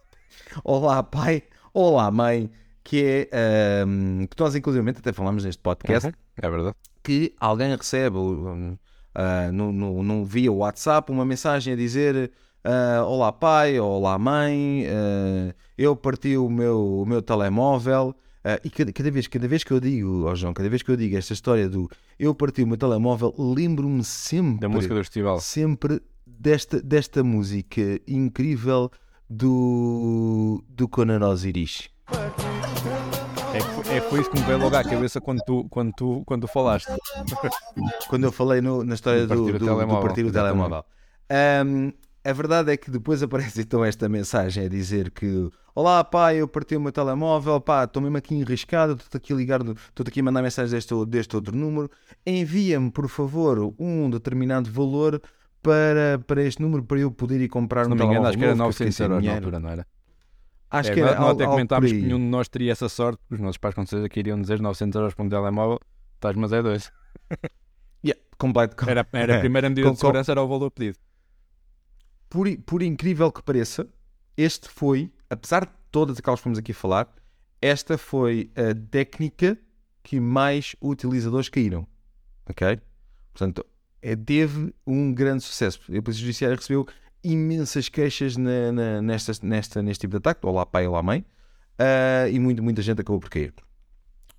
Olá 0.64 1.04
Pai, 1.04 1.44
Olá 1.74 2.10
Mãe, 2.10 2.50
que 2.84 3.28
é 3.32 3.86
um, 3.86 4.26
que 4.26 4.42
nós 4.42 4.56
inclusive 4.56 4.90
até 4.90 5.14
falamos 5.14 5.46
neste 5.46 5.62
podcast. 5.62 6.08
Uhum, 6.08 6.14
é 6.38 6.50
verdade. 6.50 6.76
Que 7.04 7.36
alguém 7.40 7.76
recebe 7.76 8.18
uh, 8.18 9.52
no, 9.52 9.72
no, 9.72 10.02
no, 10.02 10.26
via 10.26 10.52
WhatsApp 10.52 11.12
uma 11.12 11.26
mensagem 11.26 11.74
a 11.74 11.76
dizer 11.76 12.32
uh, 12.66 13.04
Olá 13.06 13.32
pai, 13.32 13.80
olá 13.80 14.18
mãe, 14.18 14.86
uh, 14.86 15.54
eu 15.78 15.96
parti 15.96 16.38
o 16.38 16.50
meu, 16.50 17.02
o 17.02 17.06
meu 17.06 17.22
telemóvel. 17.22 18.16
Uh, 18.46 18.60
e 18.64 18.70
cada, 18.70 18.92
cada, 18.92 19.10
vez, 19.10 19.28
cada 19.28 19.48
vez 19.48 19.64
que 19.64 19.72
eu 19.72 19.80
digo, 19.80 20.26
oh 20.26 20.36
João, 20.36 20.54
cada 20.54 20.68
vez 20.68 20.82
que 20.82 20.92
eu 20.92 20.98
digo 20.98 21.16
esta 21.16 21.32
história 21.32 21.70
do 21.70 21.90
eu 22.20 22.36
parti 22.36 22.62
o 22.62 22.68
meu 22.68 22.76
telemóvel, 22.76 23.34
lembro-me 23.38 24.04
sempre 24.04 24.60
da 24.60 24.68
música 24.70 24.94
do 24.94 25.00
festival. 25.00 25.40
Sempre 25.40 26.02
desta, 26.26 26.82
desta 26.82 27.24
música 27.24 27.82
incrível 28.06 28.92
do, 29.30 30.64
do 30.68 30.90
Conan 30.90 31.26
Osiris. 31.26 31.90
É, 33.54 33.98
é, 33.98 34.02
foi 34.02 34.22
isso 34.22 34.30
que 34.30 34.40
me 34.40 34.46
veio 34.46 34.58
logo 34.58 34.76
à 34.76 34.84
cabeça 34.84 35.22
quando 35.22 35.40
tu, 35.46 35.66
quando 35.70 35.94
tu, 35.94 36.24
quando 36.26 36.42
tu 36.42 36.48
falaste. 36.48 36.92
quando 38.10 38.26
eu 38.26 38.32
falei 38.32 38.60
no, 38.62 38.84
na 38.84 38.96
história 38.96 39.26
do, 39.26 39.36
do, 39.36 39.60
do, 39.60 39.60
do 39.60 40.02
partir 40.02 40.24
do 40.24 40.32
telemóvel. 40.32 40.84
Um, 41.66 41.94
a 42.24 42.32
verdade 42.32 42.72
é 42.72 42.78
que 42.78 42.90
depois 42.90 43.22
aparece 43.22 43.62
então 43.62 43.84
esta 43.84 44.08
mensagem 44.08 44.66
a 44.66 44.70
dizer 44.70 45.12
que 45.12 45.50
Olá 45.76 46.04
pai, 46.04 46.38
eu 46.38 46.48
parti 46.48 46.76
o 46.76 46.80
meu 46.80 46.92
telemóvel, 46.92 47.60
pá, 47.60 47.84
estou 47.84 48.00
mesmo 48.00 48.16
aqui 48.16 48.36
enriscado, 48.36 48.94
estou 48.94 49.18
aqui 49.18 49.34
a 49.34 49.36
ligar, 49.36 49.60
estou 49.62 50.06
aqui 50.08 50.20
a 50.20 50.24
mandar 50.24 50.44
mensagens 50.44 50.72
deste, 50.72 50.94
deste 51.08 51.36
outro 51.36 51.56
número, 51.56 51.90
envia-me 52.24 52.92
por 52.92 53.10
favor 53.10 53.74
um 53.80 54.08
determinado 54.08 54.70
valor 54.70 55.20
para, 55.64 56.20
para 56.28 56.44
este 56.44 56.62
número 56.62 56.84
para 56.84 57.00
eu 57.00 57.10
poder 57.10 57.42
ir 57.42 57.48
comprar 57.48 57.86
Se 57.86 57.88
um 57.88 57.96
não 57.96 57.98
me 57.98 58.14
engano, 58.14 58.28
acho 58.28 58.38
que 58.38 58.44
era 58.44 58.54
900 58.54 59.00
euros 59.00 59.24
na 59.24 59.34
altura, 59.34 59.60
não 59.60 59.70
era? 59.70 59.88
Acho 60.70 60.92
é, 60.92 60.94
que 60.94 61.02
era. 61.02 61.20
Nós 61.20 61.32
até 61.32 61.46
comentámos 61.46 61.92
que 61.92 62.02
nenhum 62.02 62.20
de 62.20 62.26
nós 62.26 62.48
teria 62.48 62.72
essa 62.72 62.88
sorte, 62.88 63.20
os 63.32 63.40
nossos 63.40 63.58
pais 63.58 63.74
com 63.74 63.84
certeza 63.84 64.08
que 64.10 64.20
iriam 64.20 64.40
dizer 64.40 64.62
900 64.62 64.96
euros 64.96 65.16
para 65.16 65.26
um 65.26 65.30
telemóvel, 65.30 65.80
estás, 66.14 66.36
mas 66.36 66.54
é 66.54 66.62
dois. 66.62 66.92
yeah, 68.06 68.22
completo. 68.38 68.76
Era, 68.88 69.08
era 69.12 69.38
a 69.38 69.40
primeira 69.40 69.70
medida 69.70 69.90
de 69.92 69.98
segurança, 69.98 70.32
era 70.32 70.42
o 70.44 70.48
valor 70.48 70.70
pedido 70.70 71.00
por, 72.34 72.48
por 72.66 72.82
incrível 72.82 73.32
que 73.32 73.44
pareça, 73.44 73.88
este 74.36 74.68
foi, 74.68 75.12
apesar 75.30 75.68
de 75.68 75.72
todas 75.92 76.18
aquelas 76.18 76.40
que 76.40 76.44
fomos 76.44 76.58
aqui 76.58 76.74
falar, 76.74 77.08
esta 77.62 77.96
foi 77.96 78.52
a 78.56 78.74
técnica 78.90 79.56
que 80.02 80.20
mais 80.20 80.76
utilizadores 80.82 81.48
caíram. 81.48 81.86
Ok? 82.50 82.80
Portanto, 83.32 83.64
é, 84.02 84.16
teve 84.16 84.74
um 84.86 85.14
grande 85.14 85.44
sucesso. 85.44 85.80
A 85.96 86.02
Polícia 86.02 86.22
Judiciária 86.22 86.56
recebeu 86.56 86.88
imensas 87.24 87.88
queixas 87.88 88.36
na, 88.36 88.72
na, 88.72 89.02
nesta, 89.04 89.32
nesta, 89.44 89.84
neste 89.84 90.02
tipo 90.02 90.14
de 90.14 90.18
ataque, 90.18 90.44
ou 90.44 90.56
lá 90.56 90.66
pai 90.66 90.88
ou 90.88 90.94
lá 90.94 91.04
mãe, 91.04 91.20
uh, 91.20 92.28
e 92.32 92.40
muito, 92.40 92.64
muita 92.64 92.82
gente 92.82 93.00
acabou 93.00 93.20
por 93.20 93.30
cair. 93.30 93.54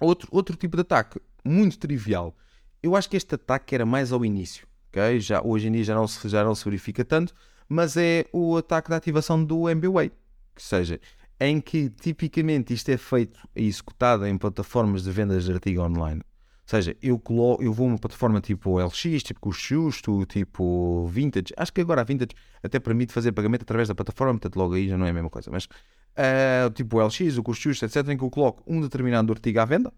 Outro, 0.00 0.28
outro 0.32 0.56
tipo 0.56 0.76
de 0.76 0.80
ataque, 0.80 1.20
muito 1.44 1.78
trivial. 1.78 2.36
Eu 2.82 2.96
acho 2.96 3.08
que 3.08 3.16
este 3.16 3.36
ataque 3.36 3.72
era 3.72 3.86
mais 3.86 4.10
ao 4.10 4.24
início. 4.24 4.66
Okay? 4.88 5.20
Já, 5.20 5.40
hoje 5.44 5.68
em 5.68 5.72
dia 5.72 5.84
já 5.84 5.94
não, 5.94 6.08
se, 6.08 6.28
já 6.28 6.42
não 6.42 6.56
se 6.56 6.64
verifica 6.64 7.04
tanto, 7.04 7.32
mas 7.68 7.96
é 7.96 8.26
o 8.32 8.56
ataque 8.56 8.88
de 8.88 8.94
ativação 8.94 9.42
do 9.44 9.68
MBWay, 9.68 10.10
que 10.54 10.62
seja, 10.62 11.00
em 11.40 11.60
que 11.60 11.90
tipicamente 11.90 12.72
isto 12.72 12.88
é 12.90 12.96
feito 12.96 13.40
e 13.54 13.66
executado 13.66 14.26
em 14.26 14.36
plataformas 14.38 15.02
de 15.02 15.10
vendas 15.10 15.44
de 15.44 15.52
artigo 15.52 15.82
online. 15.82 16.20
Ou 16.20 16.68
seja, 16.68 16.96
eu, 17.02 17.18
colo 17.18 17.58
eu 17.60 17.72
vou 17.74 17.86
a 17.86 17.90
uma 17.90 17.98
plataforma 17.98 18.40
tipo 18.40 18.78
LX, 18.78 19.22
tipo 19.22 19.38
Custo 19.38 20.24
tipo 20.24 21.06
Vintage. 21.08 21.52
Acho 21.58 21.72
que 21.72 21.82
agora 21.82 22.00
a 22.00 22.04
Vintage 22.04 22.30
até 22.62 22.80
permite 22.80 23.12
fazer 23.12 23.32
pagamento 23.32 23.62
através 23.62 23.88
da 23.88 23.94
plataforma, 23.94 24.32
portanto 24.34 24.56
logo 24.56 24.74
aí 24.74 24.88
já 24.88 24.96
não 24.96 25.04
é 25.04 25.10
a 25.10 25.12
mesma 25.12 25.28
coisa. 25.28 25.50
Mas 25.50 25.64
uh, 25.66 26.70
tipo 26.72 26.96
o 26.96 27.06
LX, 27.06 27.36
o 27.36 27.42
Custo 27.42 27.68
etc., 27.68 28.08
em 28.08 28.16
que 28.16 28.24
eu 28.24 28.30
coloco 28.30 28.62
um 28.66 28.80
determinado 28.80 29.30
artigo 29.30 29.60
à 29.60 29.64
venda, 29.66 29.92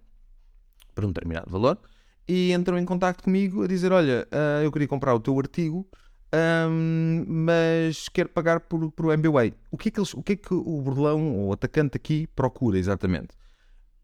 por 0.93 1.05
um 1.05 1.09
determinado 1.09 1.49
valor, 1.49 1.79
e 2.27 2.53
entram 2.53 2.77
em 2.77 2.85
contato 2.85 3.23
comigo 3.23 3.63
a 3.63 3.69
dizer: 3.69 3.93
Olha, 3.93 4.27
uh, 4.33 4.65
eu 4.65 4.73
queria 4.73 4.89
comprar 4.89 5.15
o 5.15 5.21
teu 5.21 5.39
artigo 5.39 5.89
um, 6.35 7.25
mas 7.27 8.09
quer 8.09 8.29
pagar 8.29 8.61
por, 8.61 8.91
por 8.91 9.13
MBWay. 9.13 9.55
O 9.71 9.79
que, 9.79 9.89
é 9.89 9.93
que 9.93 10.01
eles, 10.01 10.15
o 10.15 10.23
que 10.23 10.33
é 10.33 10.37
que 10.37 10.53
o 10.53 10.81
burlão 10.81 11.33
ou 11.35 11.49
o 11.49 11.53
atacante 11.53 11.97
aqui 11.97 12.27
procura 12.35 12.79
exatamente? 12.79 13.29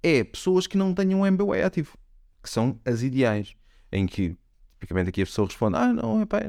É 0.02 0.25
pessoas 0.25 0.67
que 0.67 0.76
não 0.76 0.95
tenham 0.95 1.21
um 1.21 1.26
MBWay 1.26 1.62
ativo, 1.62 1.97
que 2.43 2.49
são 2.49 2.79
as 2.85 3.02
ideais, 3.02 3.55
em 3.91 4.07
que 4.07 4.37
tipicamente 4.73 5.11
aqui 5.11 5.23
a 5.23 5.26
pessoa 5.26 5.47
responde: 5.47 5.76
Ah, 5.76 5.93
não, 5.93 6.21
é 6.21 6.26
pá, 6.26 6.41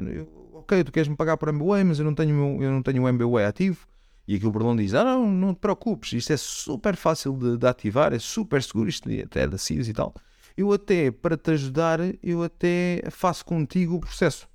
ok, 0.52 0.84
tu 0.84 0.92
queres 0.92 1.08
me 1.08 1.16
pagar 1.16 1.36
por 1.36 1.48
MBWay, 1.48 1.84
mas 1.84 1.98
eu 1.98 2.04
não 2.04 2.14
tenho, 2.14 2.62
eu 2.62 2.70
não 2.70 2.82
tenho 2.82 3.02
um 3.02 3.08
MBWay 3.08 3.44
ativo. 3.44 3.86
E 4.26 4.36
aqui 4.36 4.46
o 4.46 4.50
burlão 4.50 4.74
diz: 4.74 4.94
Ah, 4.94 5.04
não, 5.04 5.30
não 5.30 5.54
te 5.54 5.58
preocupes, 5.58 6.12
isto 6.12 6.32
é 6.32 6.36
super 6.36 6.96
fácil 6.96 7.36
de, 7.36 7.58
de 7.58 7.66
ativar, 7.66 8.12
é 8.12 8.18
super 8.18 8.62
seguro, 8.62 8.88
isto 8.88 9.08
até 9.08 9.42
é 9.42 9.46
da 9.46 9.58
CIS 9.58 9.88
e 9.88 9.92
tal. 9.92 10.14
Eu 10.56 10.72
até, 10.72 11.10
para 11.10 11.36
te 11.36 11.50
ajudar, 11.50 11.98
eu 12.22 12.42
até 12.42 13.02
faço 13.10 13.44
contigo 13.44 13.96
o 13.96 14.00
processo 14.00 14.48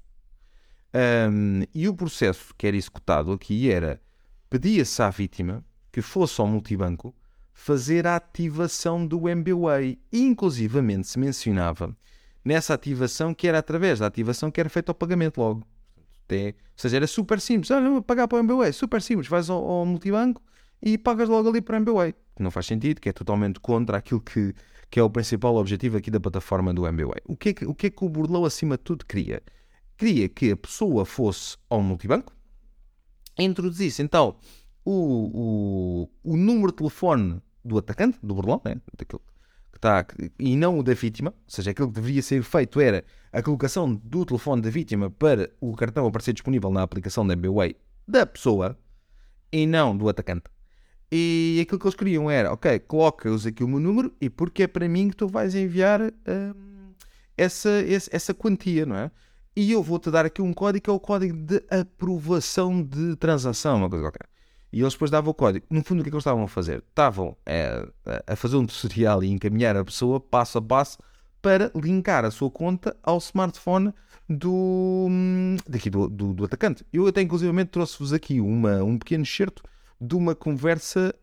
um, 0.93 1.62
e 1.74 1.88
o 1.88 1.93
processo 1.93 2.53
que 2.58 2.65
era 2.65 2.75
executado 2.75 3.31
aqui 3.31 3.69
era: 3.69 4.01
pedia-se 4.50 5.01
à 5.01 5.10
vítima 5.10 5.63
que 5.91 6.01
fosse 6.01 6.39
ao 6.39 6.48
multibanco 6.48 7.15
fazer 7.53 8.08
a 8.08 8.15
ativação 8.15 9.05
do 9.05 9.27
MBWay. 9.27 10.00
E, 10.12 10.22
inclusivamente, 10.22 11.08
se 11.08 11.19
mencionava 11.19 11.96
nessa 12.43 12.74
ativação 12.74 13.34
que 13.34 13.48
era 13.48 13.60
através 13.60 14.00
da 14.00 14.08
ativação 14.08 14.50
que 14.50 14.60
era 14.60 14.69
feito 14.69 14.89
ao 14.89 14.96
pagamento 14.96 15.39
logo. 15.39 15.67
Até, 16.25 16.50
ou 16.50 16.53
seja, 16.75 16.98
era 16.98 17.08
super 17.08 17.41
simples. 17.41 17.69
Ah, 17.69 17.81
pagar 18.05 18.27
para 18.27 18.38
o 18.38 18.39
MBWay, 18.39 18.72
super 18.72 19.01
simples. 19.01 19.27
Vais 19.27 19.50
ao, 19.50 19.63
ao 19.63 19.86
multibanco 19.86 20.41
e 20.81 20.98
pagas 20.98 21.27
logo 21.27 21.50
ali 21.50 21.62
para 21.62 21.74
o 21.74 21.77
MBWay. 21.77 22.13
Que 22.36 22.41
não 22.41 22.50
faz 22.50 22.65
sentido, 22.65 23.01
que 23.01 23.10
é 23.10 23.12
totalmente 23.12 23.60
contra 23.60 23.98
aquilo 23.98 24.22
que, 24.22 24.53
que 24.89 25.00
é 25.00 25.03
o 25.03 25.10
principal 25.10 25.55
objetivo 25.55 25.98
aqui 25.98 26.10
da 26.10 26.19
plataforma 26.19 26.74
do 26.74 26.88
MBWay. 26.88 27.22
O 27.25 27.36
que 27.36 27.50
é 27.50 27.53
que 27.53 27.65
o, 27.65 27.75
que 27.75 27.88
é 27.88 27.89
que 27.89 28.05
o 28.05 28.10
Burlão, 28.10 28.46
acima 28.46 28.77
de 28.77 28.84
tudo, 28.84 29.05
queria? 29.05 29.43
Queria 30.00 30.29
que 30.29 30.51
a 30.51 30.58
pessoa 30.58 31.06
fosse 31.06 31.58
ao 31.70 31.82
multibanco, 31.84 32.34
introduzisse 33.38 34.01
então 34.01 34.38
o, 34.86 36.08
o, 36.24 36.32
o 36.32 36.38
número 36.38 36.72
de 36.72 36.77
telefone 36.77 37.41
do 37.63 37.77
atacante, 37.77 38.18
do 38.24 38.34
burlão, 38.34 38.62
né? 38.63 38.77
Daquilo 38.98 39.22
que 39.72 39.77
está, 39.77 40.06
e 40.39 40.56
não 40.56 40.79
o 40.79 40.84
da 40.84 40.94
vítima, 40.94 41.32
ou 41.32 41.51
seja, 41.51 41.72
aquilo 41.72 41.89
que 41.89 41.96
deveria 41.96 42.22
ser 42.22 42.41
feito 42.44 42.79
era 42.79 43.03
a 43.32 43.41
colocação 43.44 43.94
do 43.94 44.25
telefone 44.25 44.62
da 44.62 44.70
vítima 44.70 45.12
para 45.12 45.51
o 45.60 45.75
cartão 45.75 46.08
aparecer 46.08 46.34
disponível 46.34 46.72
na 46.72 46.82
aplicação 46.82 47.27
da 47.27 47.34
MBWay 47.34 47.75
da 48.08 48.25
pessoa 48.25 48.79
e 49.51 49.68
não 49.68 49.96
do 49.96 50.08
atacante. 50.08 50.46
E 51.12 51.60
aquilo 51.62 51.79
que 51.79 51.86
eles 51.86 51.96
queriam 51.96 52.32
era, 52.32 52.53
ok, 52.53 52.79
coloca-os 52.79 53.46
aqui 53.46 53.63
o 53.63 53.68
meu 53.68 53.79
número 53.79 54.13
e 54.22 54.29
porque 54.29 54.63
é 54.63 54.68
para 54.68 54.88
mim 54.88 55.10
que 55.10 55.18
tu 55.18 55.27
vais 55.27 55.53
enviar 55.56 56.01
hum, 56.01 56.94
essa, 57.38 57.70
essa 58.12 58.34
quantia, 58.34 58.86
não 58.86 58.96
é? 58.96 59.12
E 59.60 59.72
eu 59.74 59.84
vou-te 59.84 60.10
dar 60.10 60.25
aqui 60.25 60.42
um 60.42 60.54
código 60.54 60.84
que 60.84 60.89
é 60.89 60.94
o 60.94 61.00
código 61.00 61.36
de 61.36 61.62
aprovação 61.70 62.82
de 62.82 63.16
transação, 63.18 63.78
uma 63.78 63.89
coisa 63.89 64.06
qualquer. 64.06 64.30
E 64.72 64.80
eles 64.80 64.94
depois 64.94 65.12
davam 65.12 65.32
o 65.32 65.34
código. 65.34 65.66
No 65.70 65.84
fundo, 65.84 66.00
o 66.00 66.04
que 66.04 66.10
é 66.10 66.12
que 66.12 66.16
eles 66.16 66.22
estavam 66.22 66.44
a 66.44 66.48
fazer? 66.48 66.84
Estavam 66.88 67.36
é, 67.46 67.86
a 68.25 68.36
fazer 68.38 68.56
um 68.56 68.66
tutorial 68.66 69.22
e 69.22 69.30
encaminhar 69.30 69.75
a 69.75 69.84
pessoa 69.84 70.20
passo 70.20 70.60
a 70.60 70.62
passo 70.62 70.98
para 71.42 71.72
linkar 71.75 72.24
a 72.24 72.32
sua 72.32 72.50
conta 72.50 72.96
ao 73.04 73.18
smartphone 73.18 73.94
do, 74.30 75.08
hum, 75.10 75.58
daqui 75.68 75.89
do, 75.89 76.08
do, 76.08 76.34
do 76.34 76.46
atacante. 76.46 76.86
Eu 76.94 77.08
até 77.08 77.22
inclusivamente 77.22 77.72
trouxe-vos 77.72 78.13
aqui 78.13 78.39
uma, 78.39 78.82
um 78.84 78.98
pequeno 78.98 79.24
excerto 79.24 79.62
de 80.00 80.16
uma 80.16 80.34
conversa 80.34 81.13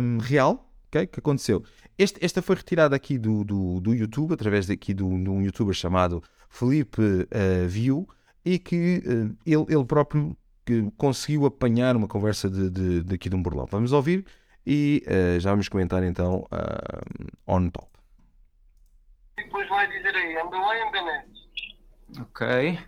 um, 0.00 0.18
real 0.18 0.68
okay, 0.88 1.06
que 1.06 1.20
aconteceu. 1.20 1.62
Este, 1.96 2.24
esta 2.24 2.42
foi 2.42 2.56
retirada 2.56 2.96
aqui 2.96 3.18
do, 3.18 3.44
do, 3.44 3.80
do 3.80 3.94
YouTube, 3.94 4.34
através 4.34 4.66
daqui 4.66 4.92
de 4.92 5.02
um 5.02 5.40
youtuber 5.42 5.74
chamado 5.74 6.22
Felipe 6.48 7.00
uh, 7.00 7.68
viu 7.68 8.08
e 8.44 8.58
que 8.58 9.02
uh, 9.06 9.36
ele, 9.46 9.66
ele 9.68 9.84
próprio 9.84 10.36
que 10.66 10.90
conseguiu 10.96 11.46
apanhar 11.46 11.94
uma 11.94 12.08
conversa 12.08 12.48
de, 12.48 12.70
de, 12.70 13.02
de 13.02 13.14
aqui 13.14 13.28
de 13.28 13.36
um 13.36 13.42
burlão. 13.42 13.66
Vamos 13.66 13.92
ouvir 13.92 14.24
e 14.66 15.04
uh, 15.06 15.38
já 15.38 15.50
vamos 15.50 15.68
comentar 15.68 16.02
então 16.02 16.46
on 17.46 17.70
top. 17.70 17.88
Depois 19.36 19.68
vai 19.68 19.86
dizer 19.88 20.14
aí, 20.14 20.32
em 20.32 20.92
Benet. 20.92 21.28
Ok. 22.20 22.78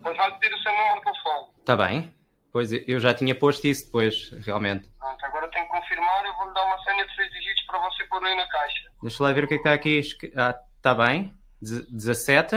Mas 0.00 0.16
vai 0.16 0.38
pedir 0.38 0.54
o 0.54 0.58
seu 0.58 0.72
número 0.72 0.96
de 0.96 1.02
telefone. 1.02 1.46
Está 1.60 1.76
bem. 1.76 2.15
Pois 2.56 2.72
eu 2.72 2.98
já 2.98 3.12
tinha 3.12 3.34
posto 3.34 3.66
isso 3.66 3.84
depois, 3.84 4.30
realmente. 4.46 4.88
Pronto, 4.98 5.26
agora 5.26 5.46
tenho 5.48 5.66
que 5.66 5.72
confirmar, 5.72 6.24
eu 6.24 6.34
vou-lhe 6.36 6.54
dar 6.54 6.64
uma 6.64 6.82
senha 6.84 7.06
de 7.06 7.14
6 7.14 7.30
dígitos 7.30 7.62
para 7.66 7.78
você 7.80 8.02
pôr 8.04 8.24
aí 8.24 8.34
na 8.34 8.48
caixa. 8.48 8.90
Deixa 9.02 9.22
lá 9.22 9.30
ver 9.34 9.44
o 9.44 9.46
que 9.46 9.56
é 9.56 9.58
que 9.58 9.60
está 9.68 9.74
aqui. 9.74 10.00
Ah, 10.34 10.58
está 10.78 10.94
bem. 10.94 11.36
Deze- 11.60 11.86
17 11.92 12.56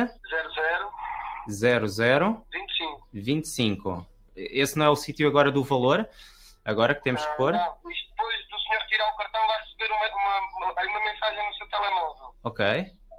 00 1.49 1.83
00 1.91 2.45
25. 2.49 3.07
25. 3.11 4.07
Esse 4.37 4.79
não 4.79 4.85
é 4.85 4.89
o 4.89 4.95
sítio 4.95 5.27
agora 5.27 5.51
do 5.51 5.65
valor? 5.65 6.07
Agora 6.63 6.95
que 6.95 7.03
temos 7.03 7.25
que 7.25 7.35
pôr? 7.35 7.53
Ah, 7.53 7.57
não, 7.83 7.91
isto 7.91 8.09
depois 8.11 8.47
do 8.47 8.57
senhor 8.57 8.81
tirar 8.87 9.05
o 9.13 9.17
cartão 9.17 9.45
vai 9.47 9.59
receber 9.63 9.91
uma, 9.91 10.07
uma, 10.15 10.39
uma, 10.71 10.81
uma 10.81 11.11
mensagem 11.11 11.45
no 11.45 11.53
seu 11.55 11.67
telemóvel. 11.67 12.35
Ok. 12.45 12.65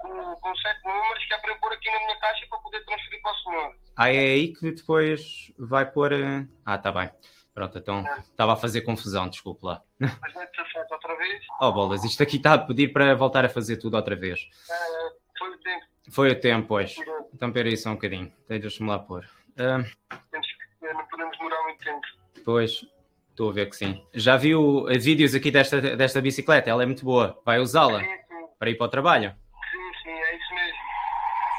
Com, 0.01 0.35
com 0.37 0.55
sete 0.55 0.83
números 0.83 1.23
que 1.25 1.33
é 1.35 1.37
para 1.37 1.51
eu 1.51 1.59
pôr 1.59 1.73
aqui 1.73 1.91
na 1.91 1.99
minha 1.99 2.15
caixa 2.19 2.43
para 2.49 2.57
poder 2.57 2.83
transferir 2.85 3.21
para 3.21 3.31
o 3.33 3.35
senhor. 3.35 3.75
Ah, 3.95 4.09
é 4.09 4.17
aí 4.17 4.53
que 4.53 4.71
depois 4.71 5.51
vai 5.57 5.85
pôr. 5.89 6.13
eh, 6.13 6.45
Ah, 6.65 6.77
tá 6.77 6.91
bem. 6.91 7.09
Pronto, 7.53 7.77
então 7.77 8.03
estava 8.21 8.53
a 8.53 8.55
fazer 8.55 8.81
confusão, 8.81 9.27
desculpe 9.27 9.65
lá. 9.65 9.81
Mas 9.99 10.11
mete 10.33 10.51
17 10.57 10.93
outra 10.93 11.15
vez. 11.17 11.41
Oh, 11.61 11.71
bolas, 11.71 12.03
isto 12.03 12.23
aqui 12.23 12.37
está 12.37 12.53
a 12.55 12.57
pedir 12.57 12.91
para 12.91 13.13
voltar 13.13 13.45
a 13.45 13.49
fazer 13.49 13.77
tudo 13.77 13.95
outra 13.95 14.15
vez. 14.15 14.39
Ah, 14.69 15.09
foi 15.37 15.49
o 15.51 15.57
tempo 15.59 15.85
Foi 16.11 16.31
o 16.31 16.39
tempo, 16.39 16.67
pois. 16.67 16.91
tirou. 16.93 17.29
Então, 17.33 17.51
peraí 17.51 17.77
só 17.77 17.89
um 17.91 17.95
bocadinho. 17.95 18.31
Deixa-me 18.47 18.89
lá 18.89 18.97
pôr. 18.97 19.23
Ah, 19.59 19.83
Temos 20.31 20.47
que, 20.47 20.93
não 20.93 21.05
podemos 21.07 21.37
demorar 21.37 21.61
muito 21.63 21.83
tempo. 21.83 22.01
Pois, 22.43 22.83
estou 23.29 23.49
a 23.49 23.53
ver 23.53 23.69
que 23.69 23.75
sim. 23.75 24.03
Já 24.13 24.37
viu 24.37 24.89
eh, 24.89 24.97
vídeos 24.97 25.35
aqui 25.35 25.51
desta, 25.51 25.79
desta 25.95 26.19
bicicleta? 26.21 26.69
Ela 26.69 26.83
é 26.83 26.85
muito 26.85 27.05
boa. 27.05 27.39
Vai 27.45 27.59
usá-la 27.59 27.99
Sim, 27.99 28.05
sim, 28.07 28.47
para 28.57 28.69
ir 28.71 28.75
para 28.75 28.85
o 28.87 28.89
trabalho? 28.89 29.35
sim, 29.71 30.01
sim, 30.03 30.09
é 30.09 30.35
isso 30.35 30.55
mesmo. 30.55 30.77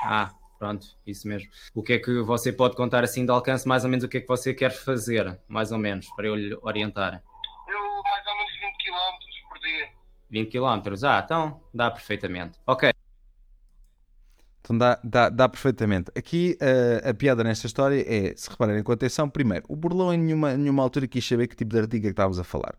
Ah, 0.05 0.31
pronto, 0.63 0.87
isso 1.05 1.27
mesmo. 1.27 1.51
O 1.75 1.83
que 1.83 1.95
é 1.95 1.99
que 1.99 2.21
você 2.21 2.53
pode 2.53 2.77
contar 2.77 3.03
assim 3.03 3.25
de 3.25 3.33
alcance, 3.33 3.67
mais 3.67 3.83
ou 3.83 3.91
menos 3.91 4.05
o 4.05 4.09
que 4.09 4.19
é 4.19 4.21
que 4.21 4.29
você 4.29 4.55
quer 4.55 4.71
fazer, 4.71 5.37
mais 5.49 5.73
ou 5.73 5.79
menos, 5.79 6.07
para 6.15 6.29
eu 6.29 6.37
lhe 6.37 6.57
orientar? 6.63 7.21
Eu 7.67 8.03
mais 8.05 8.25
ou 8.29 8.37
menos 8.37 8.53
20 8.61 8.85
km 8.85 9.49
por 9.49 9.59
dia. 9.59 9.89
20 10.31 10.51
km? 10.53 11.05
Ah, 11.05 11.23
então 11.25 11.61
dá 11.75 11.91
perfeitamente. 11.91 12.61
Ok, 12.65 12.93
Então 14.61 14.79
dá, 14.79 15.01
dá, 15.03 15.29
dá 15.29 15.49
perfeitamente. 15.49 16.13
Aqui 16.17 16.57
eh, 16.61 17.11
a 17.11 17.13
piada 17.13 17.43
nesta 17.43 17.67
história 17.67 18.01
é, 18.07 18.33
se 18.37 18.49
repararem 18.49 18.85
com 18.85 18.93
atenção, 18.93 19.29
primeiro, 19.29 19.65
o 19.69 19.75
Burlão 19.75 20.15
em 20.15 20.19
nenhuma, 20.19 20.57
nenhuma 20.57 20.85
altura 20.85 21.09
quis 21.09 21.27
saber 21.27 21.49
que 21.49 21.57
tipo 21.57 21.73
de 21.73 21.81
artigo 21.81 22.07
é 22.07 22.11
que 22.11 22.13
estávamos 22.13 22.39
a 22.39 22.45
falar. 22.45 22.77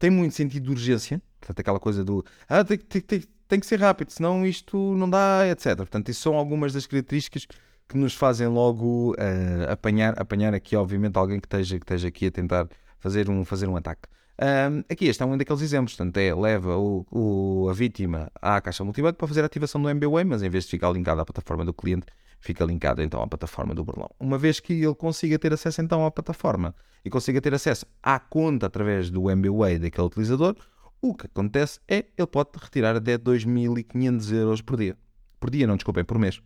Tem 0.00 0.10
muito 0.10 0.34
sentido 0.34 0.64
de 0.64 0.70
urgência, 0.72 1.22
portanto 1.40 1.60
aquela 1.60 1.80
coisa 1.80 2.04
do 2.04 2.24
ah, 2.48 2.62
tem, 2.64 2.78
tem, 2.78 3.00
tem, 3.00 3.22
tem 3.48 3.58
que 3.60 3.66
ser 3.66 3.80
rápido, 3.80 4.10
senão 4.10 4.46
isto 4.46 4.94
não 4.94 5.10
dá, 5.10 5.46
etc. 5.48 5.76
Portanto, 5.76 6.08
isso 6.08 6.20
são 6.20 6.34
algumas 6.36 6.72
das 6.72 6.86
características 6.86 7.46
que 7.88 7.98
nos 7.98 8.14
fazem 8.14 8.46
logo 8.46 9.14
eh, 9.18 9.66
apanhar, 9.72 10.14
apanhar 10.20 10.54
aqui, 10.54 10.76
obviamente, 10.76 11.16
alguém 11.16 11.40
que 11.40 11.46
esteja, 11.46 11.76
que 11.78 11.82
esteja 11.84 12.06
aqui 12.08 12.26
a 12.26 12.30
tentar 12.30 12.68
fazer 13.00 13.28
um, 13.28 13.44
fazer 13.44 13.66
um 13.68 13.74
ataque. 13.76 14.02
Ahm, 14.38 14.82
aqui 14.88 15.06
este 15.06 15.22
é 15.22 15.26
um 15.26 15.36
daqueles 15.36 15.60
exemplos, 15.62 15.96
portanto, 15.96 16.16
é 16.18 16.32
leva 16.32 16.76
o, 16.78 17.04
o- 17.10 17.68
a 17.68 17.72
vítima 17.72 18.30
à 18.40 18.60
caixa 18.60 18.84
multibanco 18.84 19.18
para 19.18 19.26
fazer 19.26 19.42
a 19.42 19.46
ativação 19.46 19.82
do 19.82 19.88
MBWay, 19.90 20.24
mas 20.24 20.42
em 20.42 20.48
vez 20.48 20.64
de 20.64 20.70
ficar 20.70 20.90
linkado 20.92 21.20
à 21.20 21.24
plataforma 21.24 21.64
do 21.64 21.74
cliente, 21.74 22.06
fica 22.38 22.64
linkado 22.64 23.02
então 23.02 23.20
à 23.20 23.26
plataforma 23.26 23.74
do 23.74 23.84
Burlão. 23.84 24.08
Uma 24.18 24.38
vez 24.38 24.60
que 24.60 24.72
ele 24.72 24.94
consiga 24.94 25.38
ter 25.38 25.52
acesso 25.52 25.82
então 25.82 26.06
à 26.06 26.10
plataforma 26.10 26.72
e 27.04 27.10
consiga 27.10 27.40
ter 27.40 27.52
acesso 27.52 27.84
à 28.02 28.18
conta 28.20 28.66
através 28.66 29.10
do 29.10 29.28
MBWay 29.28 29.78
daquele 29.78 30.06
utilizador, 30.06 30.54
o 31.02 31.14
que 31.14 31.26
acontece 31.26 31.80
é 31.88 32.06
ele 32.16 32.26
pode 32.26 32.50
retirar 32.54 32.96
até 32.96 33.16
2.500 33.16 34.32
euros 34.32 34.60
por 34.60 34.76
dia. 34.76 34.96
Por 35.38 35.50
dia, 35.50 35.66
não, 35.66 35.76
desculpem, 35.76 36.04
por 36.04 36.18
mês. 36.18 36.42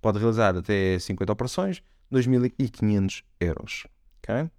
Pode 0.00 0.18
realizar 0.18 0.56
até 0.56 0.98
50 0.98 1.32
operações, 1.32 1.82
2.500 2.12 3.24
euros. 3.40 3.86
ok? 4.18 4.50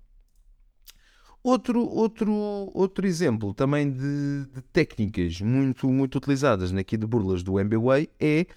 Outro, 1.43 1.81
outro, 1.81 2.33
outro 2.73 3.07
exemplo 3.07 3.53
também 3.53 3.89
de, 3.89 4.45
de 4.53 4.61
técnicas 4.73 5.39
muito, 5.39 5.87
muito 5.89 6.17
utilizadas 6.17 6.73
aqui 6.73 6.97
de 6.97 7.07
burlas 7.07 7.41
do 7.41 7.57
MBWay 7.57 8.09
é 8.19 8.47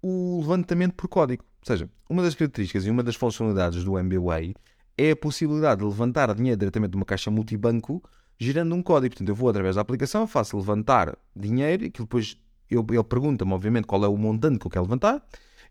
o 0.00 0.38
levantamento 0.40 0.94
por 0.94 1.08
código. 1.08 1.42
Ou 1.42 1.66
seja, 1.66 1.90
uma 2.08 2.22
das 2.22 2.36
características 2.36 2.86
e 2.86 2.90
uma 2.90 3.02
das 3.02 3.16
funcionalidades 3.16 3.82
do 3.82 3.98
MBWay 3.98 4.54
é 4.96 5.10
a 5.10 5.16
possibilidade 5.16 5.80
de 5.80 5.86
levantar 5.86 6.32
dinheiro 6.34 6.58
diretamente 6.58 6.92
de 6.92 6.96
uma 6.96 7.04
caixa 7.04 7.30
multibanco 7.30 8.00
gerando 8.40 8.74
um 8.74 8.82
código. 8.82 9.14
Portanto, 9.14 9.28
eu 9.28 9.34
vou 9.34 9.50
através 9.50 9.76
da 9.76 9.82
aplicação, 9.82 10.26
faço 10.26 10.56
levantar 10.56 11.16
dinheiro, 11.36 11.84
e 11.84 11.90
que 11.90 12.00
depois 12.00 12.36
eu, 12.70 12.84
ele 12.90 13.04
pergunta-me, 13.04 13.52
obviamente, 13.52 13.84
qual 13.86 14.02
é 14.04 14.08
o 14.08 14.16
montante 14.16 14.58
que 14.58 14.66
eu 14.66 14.70
quero 14.70 14.84
levantar, 14.84 15.22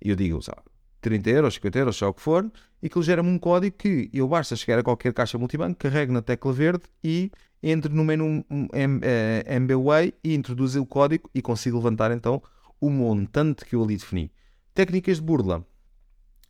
e 0.01 0.09
eu 0.09 0.15
digo, 0.15 0.39
lá, 0.47 0.63
30 1.01 1.29
euros, 1.31 1.53
50 1.55 1.79
euros, 1.79 1.95
seja 1.95 2.09
o 2.09 2.13
que 2.13 2.21
for, 2.21 2.49
e 2.81 2.87
que 2.87 2.97
ele 2.97 3.05
gera-me 3.05 3.29
um 3.29 3.39
código 3.39 3.75
que 3.75 4.09
eu 4.13 4.27
basta 4.27 4.55
chegar 4.55 4.79
a 4.79 4.83
qualquer 4.83 5.13
caixa 5.13 5.37
multibanco, 5.37 5.79
carrego 5.79 6.13
na 6.13 6.21
tecla 6.21 6.53
verde 6.53 6.83
e 7.03 7.31
entro 7.61 7.93
no 7.93 8.03
menu 8.05 8.45
um, 8.49 8.67
M- 8.71 9.01
eh, 9.03 9.43
MBWay 9.47 10.13
e 10.23 10.33
introduzo 10.35 10.81
o 10.81 10.85
código 10.85 11.29
e 11.33 11.41
consigo 11.41 11.77
levantar 11.77 12.11
então 12.11 12.41
o 12.79 12.89
montante 12.89 13.65
que 13.65 13.75
eu 13.75 13.83
ali 13.83 13.97
defini. 13.97 14.31
Técnicas 14.73 15.17
de 15.17 15.23
burla 15.23 15.65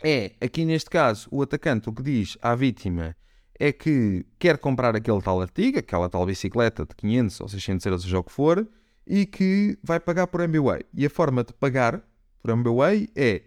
é, 0.04 0.34
aqui 0.40 0.66
neste 0.66 0.90
caso, 0.90 1.28
o 1.32 1.42
atacante 1.42 1.90
o 1.90 1.94
que 1.94 2.04
diz 2.04 2.38
à 2.42 2.54
vítima 2.56 3.16
é 3.60 3.74
que 3.74 4.26
quer 4.40 4.58
comprar 4.58 4.96
aquele 4.96 5.22
tal 5.22 5.42
artigo, 5.42 5.78
aquela 5.78 6.10
tal 6.10 6.26
bicicleta 6.26 6.86
de 6.86 6.96
500 6.96 7.42
ou 7.42 7.50
600 7.50 7.86
euros, 7.86 8.02
seja 8.04 8.20
o 8.20 8.24
que 8.24 8.32
for, 8.32 8.66
e 9.06 9.26
que 9.26 9.78
vai 9.84 10.00
pagar 10.00 10.28
por 10.28 10.40
MBWay. 10.40 10.86
E 10.94 11.06
a 11.06 11.10
forma 11.10 11.44
de 11.44 11.52
pagar 11.52 12.02
por 12.42 12.52
MBWay 12.52 13.10
é 13.16 13.42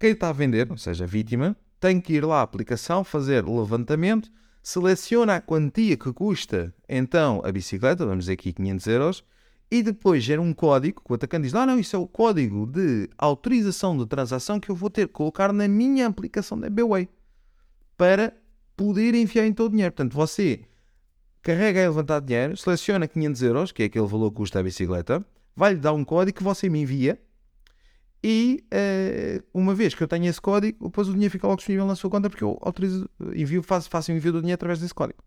quem 0.00 0.12
está 0.12 0.30
a 0.30 0.32
vender, 0.32 0.70
ou 0.70 0.78
seja, 0.78 1.04
a 1.04 1.06
vítima, 1.06 1.54
tem 1.78 2.00
que 2.00 2.14
ir 2.14 2.24
lá 2.24 2.38
à 2.38 2.42
aplicação, 2.42 3.04
fazer 3.04 3.44
levantamento, 3.44 4.30
seleciona 4.62 5.36
a 5.36 5.40
quantia 5.40 5.96
que 5.96 6.12
custa 6.12 6.74
então 6.88 7.42
a 7.44 7.52
bicicleta, 7.52 8.06
vamos 8.06 8.24
dizer 8.24 8.34
aqui 8.34 8.52
500 8.52 8.86
euros, 8.86 9.24
e 9.70 9.82
depois 9.82 10.22
gera 10.22 10.40
um 10.40 10.52
código, 10.52 11.02
que 11.04 11.12
o 11.12 11.14
atacante 11.14 11.44
diz, 11.44 11.54
ah 11.54 11.66
não, 11.66 11.78
isso 11.78 11.96
é 11.96 11.98
o 11.98 12.06
código 12.06 12.66
de 12.66 13.08
autorização 13.18 13.96
de 13.96 14.06
transação 14.06 14.60
que 14.60 14.70
eu 14.70 14.76
vou 14.76 14.88
ter 14.88 15.08
que 15.08 15.14
colocar 15.14 15.52
na 15.52 15.66
minha 15.66 16.06
aplicação 16.06 16.58
da 16.58 16.68
MBWay 16.68 17.08
para 17.96 18.34
poder 18.82 19.14
enfiar 19.14 19.46
então 19.46 19.66
o 19.66 19.68
dinheiro. 19.68 19.92
Portanto, 19.92 20.14
você 20.14 20.64
carrega 21.40 21.78
aí 21.78 21.86
levantar 21.86 22.20
dinheiro, 22.20 22.56
seleciona 22.56 23.06
500 23.06 23.42
euros, 23.42 23.72
que 23.72 23.84
é 23.84 23.86
aquele 23.86 24.06
valor 24.06 24.30
que 24.30 24.38
custa 24.38 24.58
a 24.58 24.62
bicicleta, 24.62 25.24
vai-lhe 25.54 25.78
dar 25.78 25.92
um 25.92 26.04
código 26.04 26.38
que 26.38 26.42
você 26.42 26.68
me 26.68 26.80
envia 26.80 27.16
e 28.24 28.64
eh, 28.72 29.40
uma 29.54 29.72
vez 29.72 29.94
que 29.94 30.02
eu 30.02 30.08
tenho 30.08 30.26
esse 30.26 30.40
código, 30.40 30.86
depois 30.86 31.08
o 31.08 31.12
dinheiro 31.12 31.30
fica 31.30 31.46
logo 31.46 31.58
disponível 31.58 31.86
na 31.86 31.94
sua 31.94 32.10
conta 32.10 32.28
porque 32.28 32.42
eu 32.42 32.58
autorizo, 32.60 33.08
envio, 33.34 33.62
faço, 33.62 33.88
faço 33.88 34.10
o 34.10 34.14
envio 34.14 34.32
do 34.32 34.40
dinheiro 34.40 34.56
através 34.56 34.80
desse 34.80 34.94
código. 34.94 35.22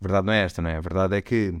Verdade 0.00 0.26
não 0.26 0.32
é 0.32 0.42
esta, 0.42 0.60
não 0.60 0.70
é? 0.70 0.76
A 0.76 0.80
verdade 0.80 1.16
é 1.16 1.22
que 1.22 1.54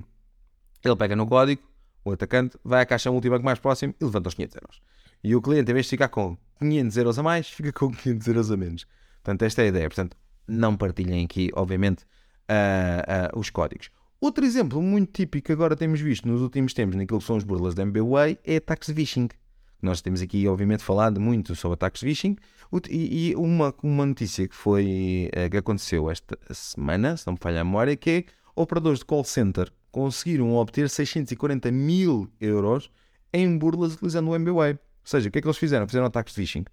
ele 0.84 0.96
pega 0.96 1.14
no 1.14 1.26
código, 1.28 1.62
o 2.04 2.10
atacante 2.10 2.56
vai 2.64 2.82
à 2.82 2.86
caixa 2.86 3.10
multibanco 3.10 3.44
mais 3.44 3.60
próximo 3.60 3.94
e 4.00 4.04
levanta 4.04 4.28
os 4.28 4.34
500 4.34 4.56
euros. 4.56 4.80
E 5.22 5.36
o 5.36 5.42
cliente, 5.42 5.70
em 5.70 5.74
vez 5.74 5.86
de 5.86 5.90
ficar 5.90 6.08
com 6.08 6.36
500 6.58 6.96
euros 6.96 7.18
a 7.18 7.22
mais, 7.22 7.48
fica 7.48 7.72
com 7.72 7.90
500 7.92 8.26
euros 8.26 8.50
a 8.50 8.56
menos. 8.56 8.86
Portanto, 9.22 9.42
esta 9.42 9.62
é 9.62 9.64
a 9.66 9.68
ideia. 9.68 9.88
Portanto, 9.88 10.16
não 10.50 10.76
partilhem 10.76 11.24
aqui, 11.24 11.50
obviamente, 11.54 12.04
ah, 12.48 13.04
ah, 13.06 13.38
os 13.38 13.50
códigos. 13.50 13.90
Outro 14.20 14.44
exemplo 14.44 14.82
muito 14.82 15.12
típico 15.12 15.46
que 15.46 15.52
agora 15.52 15.74
temos 15.74 16.00
visto 16.00 16.28
nos 16.28 16.42
últimos 16.42 16.74
tempos 16.74 16.96
naquilo 16.96 17.20
que 17.20 17.24
são 17.24 17.36
os 17.36 17.44
burlas 17.44 17.74
da 17.74 17.82
MBWay 17.82 18.38
é 18.44 18.56
ataques 18.56 18.88
de 18.88 18.94
phishing. 18.94 19.28
Nós 19.80 20.02
temos 20.02 20.20
aqui, 20.20 20.46
obviamente, 20.46 20.82
falado 20.82 21.18
muito 21.18 21.54
sobre 21.54 21.74
ataques 21.74 22.00
de 22.00 22.06
phishing 22.06 22.36
e, 22.90 23.30
e 23.30 23.36
uma, 23.36 23.74
uma 23.82 24.04
notícia 24.04 24.46
que 24.46 24.54
foi 24.54 25.30
eh, 25.32 25.48
que 25.48 25.56
aconteceu 25.56 26.10
esta 26.10 26.36
semana, 26.52 27.16
se 27.16 27.26
não 27.26 27.32
me 27.32 27.38
falha 27.40 27.62
a 27.62 27.64
memória, 27.64 27.96
que 27.96 28.10
é 28.10 28.24
operadores 28.54 28.98
de 28.98 29.06
call 29.06 29.24
center 29.24 29.72
conseguiram 29.90 30.54
obter 30.54 30.88
640 30.88 31.70
mil 31.70 32.30
euros 32.40 32.90
em 33.32 33.56
burlas 33.56 33.94
utilizando 33.94 34.28
o 34.28 34.34
MBWay. 34.34 34.72
Ou 34.72 34.78
seja, 35.02 35.28
o 35.28 35.32
que 35.32 35.38
é 35.38 35.40
que 35.40 35.46
eles 35.46 35.58
fizeram? 35.58 35.86
Fizeram 35.86 36.06
ataques 36.06 36.34
de 36.34 36.40
phishing. 36.42 36.64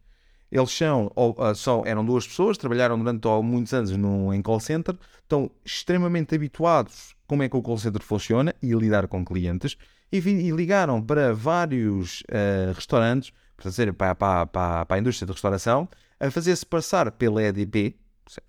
Eles 0.51 0.71
são, 0.71 1.11
ou, 1.15 1.35
ah, 1.39 1.53
só, 1.53 1.83
eram 1.85 2.05
duas 2.05 2.25
pessoas, 2.27 2.57
trabalharam 2.57 2.97
durante 2.97 3.27
ó, 3.27 3.41
muitos 3.41 3.73
anos 3.73 3.91
no, 3.91 4.33
em 4.33 4.41
call 4.41 4.59
center, 4.59 4.95
estão 5.21 5.51
extremamente 5.65 6.33
habituados 6.33 7.15
como 7.27 7.43
é 7.43 7.49
que 7.49 7.57
o 7.57 7.61
call 7.61 7.77
center 7.77 8.01
funciona 8.01 8.55
e 8.61 8.73
lidar 8.73 9.07
com 9.07 9.25
clientes, 9.25 9.77
e, 10.11 10.17
e 10.17 10.51
ligaram 10.51 11.01
para 11.01 11.33
vários 11.33 12.23
ah, 12.31 12.71
restaurantes, 12.73 13.33
para, 13.57 13.69
dizer, 13.69 13.93
para, 13.93 14.15
para, 14.15 14.45
para, 14.45 14.85
para 14.85 14.97
a 14.97 14.99
indústria 14.99 15.25
de 15.25 15.33
restauração, 15.33 15.89
a 16.19 16.31
fazer-se 16.31 16.65
passar 16.65 17.11
pela 17.11 17.43
EDP, 17.43 17.95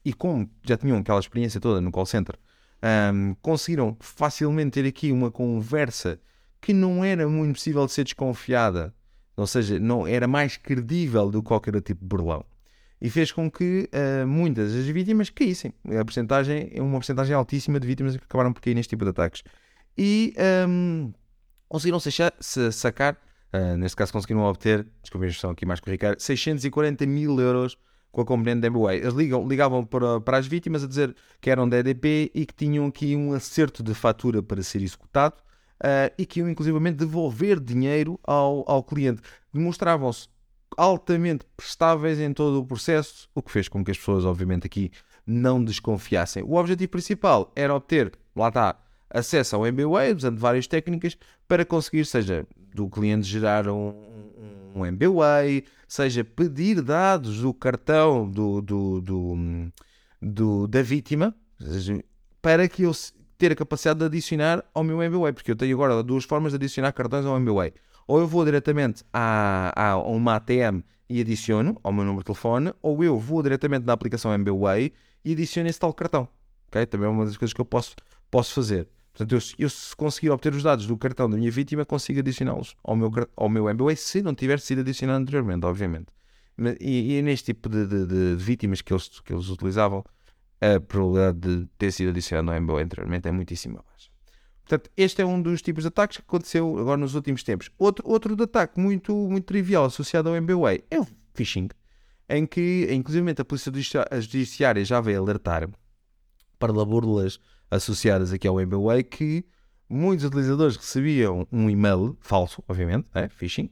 e 0.05 0.13
como 0.13 0.49
já 0.65 0.77
tinham 0.77 0.99
aquela 0.99 1.21
experiência 1.21 1.61
toda 1.61 1.81
no 1.81 1.91
call 1.91 2.07
center, 2.07 2.37
ahm, 2.83 3.35
conseguiram 3.43 3.97
facilmente 4.01 4.71
ter 4.73 4.87
aqui 4.87 5.13
uma 5.13 5.31
conversa 5.31 6.21
que 6.61 6.73
não 6.73 7.05
era 7.05 7.29
muito 7.29 7.55
possível 7.55 7.87
de 7.87 7.93
ser 7.93 8.05
desconfiada, 8.05 8.95
ou 9.39 9.47
seja, 9.47 9.79
não 9.79 10.07
era 10.07 10.27
mais 10.27 10.57
credível 10.57 11.31
do 11.31 11.41
que 11.43 11.49
qualquer 11.49 11.81
tipo 11.81 12.01
de 12.03 12.07
burlão. 12.07 12.45
E 13.01 13.09
fez 13.09 13.31
com 13.31 13.49
que 13.49 13.89
ah, 13.93 14.27
muitas 14.27 14.73
das 14.75 14.85
vítimas 14.87 15.31
caíssem. 15.31 15.73
A 15.99 16.05
porcentagem 16.05 16.71
é 16.75 16.83
uma 16.83 16.95
porcentagem 16.99 17.35
altíssima 17.35 17.79
de 17.79 17.87
vítimas 17.87 18.17
que 18.17 18.25
acabaram 18.25 18.53
por 18.53 18.61
cair 18.61 18.75
neste 18.75 18.91
tipo 18.91 19.05
de 19.05 19.11
ataques. 19.11 19.43
E 19.97 20.35
ahm, 20.37 21.13
conseguiram 21.69 22.01
sacar, 22.01 22.33
sa- 22.41 22.73
sacar 22.73 23.17
ah, 23.53 23.77
neste 23.77 23.97
caso 23.97 24.13
conseguiram 24.13 24.43
obter, 24.43 24.85
desculpem 25.01 25.29
a 25.29 25.31
expressão 25.31 25.51
aqui 25.51 25.65
mais 25.65 25.79
corriqueira, 25.81 26.17
640 26.19 27.07
mil 27.07 27.39
euros 27.41 27.79
com 28.11 28.21
a 28.21 28.25
componente 28.25 28.61
da 28.61 28.67
MBWay. 28.67 28.99
Eles 28.99 29.15
ligam, 29.15 29.47
ligavam 29.47 29.85
para, 29.85 30.21
para 30.21 30.37
as 30.39 30.47
vítimas 30.49 30.83
a 30.83 30.89
dizer 30.89 31.15
que 31.41 31.49
eram 31.51 31.69
da 31.69 31.79
EDP 31.79 32.33
e 32.35 32.45
que 32.45 32.55
tinham 32.55 32.87
aqui 32.87 33.15
um 33.15 33.33
acerto 33.33 33.83
de 33.83 33.95
fatura 33.95 34.43
para 34.43 34.61
ser 34.63 34.83
executado 34.83 35.37
ah, 35.81 36.13
e 36.19 36.25
que 36.27 36.41
iam 36.41 36.49
inclusivamente 36.49 36.97
devolver 36.97 37.61
dinheiro 37.61 38.19
ao, 38.25 38.65
ao 38.71 38.83
cliente. 38.83 39.23
Demonstravam-se 39.53 40.29
altamente 40.77 41.45
prestáveis 41.57 42.19
em 42.21 42.33
todo 42.33 42.61
o 42.61 42.67
processo, 42.67 43.29
o 43.35 43.43
que 43.43 43.51
fez 43.51 43.69
com 43.69 43.85
que 43.85 43.91
as 43.91 43.99
pessoas, 43.99 44.25
obviamente, 44.25 44.67
aqui 44.67 44.91
não 45.27 45.63
desconfiassem. 45.63 46.43
O 46.43 46.55
objetivo 46.55 46.91
principal 46.91 47.53
era 47.57 47.75
obter, 47.75 48.13
lá 48.35 48.49
está, 48.49 48.79
acesso 49.11 49.57
ao 49.57 49.67
MBWay, 49.67 50.15
usando 50.15 50.39
várias 50.39 50.67
técnicas, 50.67 51.17
para 51.47 51.65
conseguir, 51.65 52.05
seja 52.05 52.47
do 52.75 52.89
cliente 52.89 53.27
gerar 53.27 53.67
um, 53.69 53.95
um, 54.75 54.85
MBWay, 54.87 55.65
seja 55.89 56.23
pedir 56.23 56.81
dados 56.83 57.41
do 57.41 57.53
cartão 57.53 58.31
do, 58.31 58.61
do, 58.61 59.01
do, 59.01 59.37
do- 60.21 60.67
da 60.69 60.83
vítima, 60.83 61.35
para 62.41 62.69
que 62.69 62.83
eu 62.83 62.93
ter 63.39 63.53
a 63.53 63.57
capacidade 63.57 64.01
de 64.01 64.05
adicionar 64.07 64.65
ao 64.75 64.83
meu 64.85 65.01
MBWay, 65.03 65.33
porque 65.33 65.51
eu 65.53 65.57
tenho 65.57 65.75
agora 65.77 66.03
duas 66.03 66.25
formas 66.25 66.53
de 66.53 66.57
adicionar 66.57 66.93
cartões 66.93 67.25
ao 67.25 67.37
MBWay. 67.37 67.73
Ou 68.07 68.19
eu 68.19 68.27
vou 68.27 68.45
diretamente 68.45 69.05
a, 69.13 69.73
a 69.77 69.97
uma 69.99 70.37
ATM 70.37 70.83
e 71.09 71.21
adiciono 71.21 71.79
ao 71.83 71.93
meu 71.93 72.05
número 72.05 72.21
de 72.23 72.27
telefone, 72.27 72.73
ou 72.83 73.03
eu 73.05 73.19
vou 73.19 73.43
diretamente 73.43 73.87
na 73.87 73.93
aplicação 73.93 74.33
MBWay 74.35 74.93
e 75.25 75.33
adiciono 75.33 75.69
esse 75.69 75.79
tal 75.79 75.93
cartão. 75.95 76.29
ok? 76.69 76.85
Também 76.87 77.07
é 77.07 77.11
uma 77.11 77.25
das 77.25 77.37
coisas 77.37 77.53
que 77.55 77.61
eu 77.61 77.65
posso, 77.65 77.95
posso 78.31 78.53
fazer. 78.55 78.89
Portanto, 79.13 79.33
eu, 79.33 79.41
eu 79.59 79.69
se 79.71 79.95
conseguir 79.97 80.31
obter 80.31 80.55
os 80.55 80.63
dados 80.63 80.87
do 80.87 80.97
cartão 80.97 81.29
da 81.29 81.37
minha 81.37 81.51
vítima, 81.51 81.85
consigo 81.85 82.21
adicioná-los 82.21 82.75
ao 82.85 82.95
meu, 82.97 83.11
ao 83.37 83.49
meu 83.49 83.69
MBWay, 83.69 83.97
se 83.97 84.23
não 84.23 84.35
tiver 84.35 84.59
sido 84.61 84.81
adicionado 84.81 85.21
anteriormente, 85.23 85.65
obviamente. 85.67 86.07
E, 86.81 87.17
e 87.19 87.23
neste 87.23 87.47
tipo 87.53 87.69
de- 87.69 87.87
de- 87.87 88.07
de 88.07 88.35
vítimas 88.37 88.81
que 88.81 88.93
eles, 88.93 89.21
que 89.21 89.33
eles 89.33 89.49
utilizavam, 89.49 90.05
a 90.61 90.81
probabilidade 90.81 91.39
de 91.39 91.67
ter 91.79 91.93
sido 91.93 92.11
adicionado 92.11 92.51
ao 92.51 92.57
MBWay 92.57 92.85
anteriormente 92.85 93.29
é 93.29 93.33
muitíssimo 93.33 93.77
baixa. 93.77 94.11
Portanto, 94.65 94.91
este 94.97 95.23
é 95.23 95.27
um 95.27 95.41
dos 95.41 95.63
tipos 95.63 95.85
de 95.85 95.89
ataques 95.89 96.19
que 96.19 96.23
aconteceu 96.23 96.79
agora 96.79 96.99
nos 96.99 97.15
últimos 97.15 97.43
tempos. 97.43 97.71
Outro, 97.79 98.07
outro 98.07 98.37
de 98.37 98.43
ataque 98.43 98.79
muito, 98.79 99.15
muito 99.15 99.45
trivial 99.47 99.85
associado 99.87 100.29
ao 100.29 100.37
MBWay 100.37 100.85
é 100.91 101.01
o 101.01 101.07
phishing, 101.33 101.69
em 102.29 102.45
que, 102.45 102.87
inclusive, 102.91 103.35
a 103.39 103.45
Polícia 103.45 103.73
Judici- 103.73 103.99
Judiciária 104.21 104.85
já 104.85 105.01
veio 105.01 105.23
alertar 105.23 105.69
para 106.59 106.73
burlas 106.85 107.41
associadas 107.71 108.33
aqui 108.33 108.47
ao 108.47 108.61
MBWay 108.61 109.05
que 109.05 109.45
muitos 109.89 110.27
utilizadores 110.27 110.77
recebiam 110.77 111.47
um 111.51 111.71
e-mail 111.71 112.17
falso, 112.21 112.63
obviamente, 112.69 113.07
é, 113.15 113.29
phishing, 113.29 113.71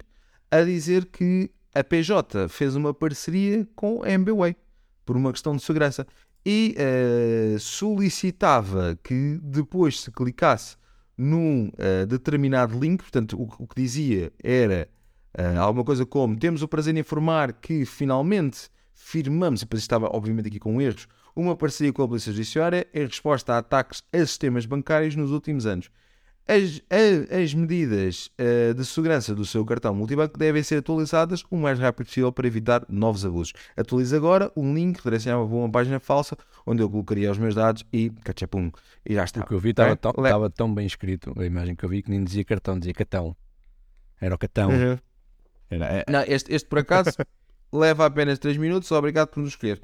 a 0.51 0.63
dizer 0.63 1.07
que 1.07 1.51
a 1.75 1.85
PJ 1.85 2.49
fez 2.49 2.75
uma 2.75 2.95
parceria 2.95 3.69
com 3.75 4.03
a 4.03 4.11
MBWay 4.11 4.57
por 5.05 5.15
uma 5.15 5.31
questão 5.31 5.55
de 5.55 5.63
segurança 5.63 6.07
e 6.49 6.77
eh, 6.79 7.57
solicitava 7.59 8.97
que 9.03 9.41
depois 9.43 10.01
se 10.01 10.13
clicasse 10.13 10.77
num 11.19 11.73
eh, 11.77 12.07
determinado 12.07 12.79
link, 12.79 13.03
portanto, 13.03 13.37
o, 13.37 13.65
o 13.65 13.67
que 13.67 13.83
dizia 13.83 14.33
era 14.41 14.89
eh, 15.35 15.57
alguma 15.57 15.85
coisa 15.85 16.07
como 16.07 16.39
temos 16.39 16.63
o 16.63 16.69
prazer 16.69 16.95
em 16.95 17.01
informar 17.01 17.53
que 17.53 17.85
finalmente 17.85 18.71
firmamos, 18.95 19.63
e 19.63 19.65
depois 19.65 19.83
estava 19.83 20.07
obviamente 20.07 20.47
aqui 20.47 20.61
com 20.61 20.81
erros, 20.81 21.09
uma 21.35 21.57
parceria 21.57 21.93
com 21.93 22.05
a 22.05 22.09
Polícia 22.09 22.31
Judiciária 22.31 22.87
em 22.95 23.05
resposta 23.05 23.55
a 23.55 23.59
ataques 23.59 24.05
a 24.13 24.19
sistemas 24.19 24.67
bancários 24.67 25.17
nos 25.17 25.33
últimos 25.33 25.67
anos. 25.67 25.91
As, 26.49 26.81
a- 26.89 27.43
as 27.43 27.53
medidas 27.55 28.31
eh, 28.39 28.73
de 28.73 28.85
segurança 28.85 29.35
do 29.35 29.45
seu 29.45 29.65
cartão 29.65 29.93
multibanco 29.95 30.39
devem 30.39 30.63
ser 30.63 30.77
atualizadas 30.77 31.43
o 31.51 31.57
mais 31.57 31.77
rápido 31.79 32.07
possível 32.07 32.31
para 32.31 32.47
evitar 32.47 32.85
novos 32.89 33.25
abusos. 33.27 33.53
Atualize 33.77 34.15
agora 34.15 34.53
um 34.57 34.73
link 34.73 34.99
que 34.99 35.03
direcionava 35.03 35.45
para 35.45 35.57
uma 35.57 35.69
página 35.71 35.99
falsa 35.99 36.37
onde 36.65 36.83
eu 36.83 36.89
colocaria 36.89 37.31
os 37.33 37.39
meus 37.39 37.55
dados 37.55 37.85
e 37.93 38.11
cachapum, 38.23 38.71
e 39.05 39.15
já 39.15 39.25
está. 39.25 39.41
O 39.41 39.47
que 39.47 39.55
eu 39.55 39.59
vi 39.59 39.71
estava 39.71 39.91
É, 39.91 39.97
tão, 39.97 40.13
le- 40.17 40.51
tão 40.51 40.73
bem 40.73 40.87
escrito, 40.87 41.33
a 41.37 41.45
imagem 41.45 41.75
que 41.75 41.85
eu 41.85 41.89
vi, 41.89 42.01
que 42.03 42.11
nem 42.11 42.23
dizia 42.23 42.45
cartão, 42.45 42.79
dizia 42.79 42.95
catão. 42.95 43.35
Era 44.21 44.35
o 44.35 44.39
catão. 44.39 44.71
Uhum. 44.71 44.99
Era, 45.69 45.85
é- 45.87 46.05
Não, 46.09 46.23
este, 46.29 46.55
este 46.55 46.69
por 46.69 46.79
acaso 46.79 47.11
leva 47.73 48.07
apenas 48.07 48.39
3 48.39 48.57
minutos. 48.57 48.91
Obrigado 48.93 49.29
por 49.29 49.41
nos 49.41 49.51
escolher. 49.51 49.81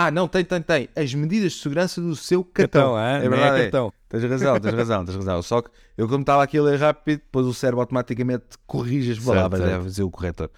Ah, 0.00 0.10
não, 0.12 0.28
tem, 0.28 0.44
tem, 0.44 0.62
tem. 0.62 0.88
As 0.94 1.12
medidas 1.12 1.52
de 1.54 1.58
segurança 1.58 2.00
do 2.00 2.14
seu 2.14 2.44
cartão. 2.44 2.92
catão, 2.94 2.98
é? 3.00 3.16
é 3.16 3.20
Nem 3.20 3.30
verdade. 3.30 3.60
é. 3.60 3.64
catão. 3.64 3.92
Tens 4.08 4.22
razão, 4.22 4.60
tens 4.60 4.74
razão, 4.74 5.04
tens 5.04 5.16
razão. 5.16 5.42
Só 5.42 5.60
que 5.60 5.70
eu, 5.96 6.06
como 6.08 6.20
estava 6.20 6.42
aqui 6.42 6.56
a 6.56 6.62
ler 6.62 6.78
rápido, 6.78 7.18
depois 7.18 7.46
o 7.46 7.52
cérebro 7.52 7.80
automaticamente 7.80 8.44
corrige 8.66 9.10
as 9.10 9.16
Certo, 9.18 9.26
palavras, 9.26 9.60
certo. 9.60 9.72
deve 9.72 9.84
dizer 9.86 10.02
o 10.04 10.10
corretor. 10.10 10.50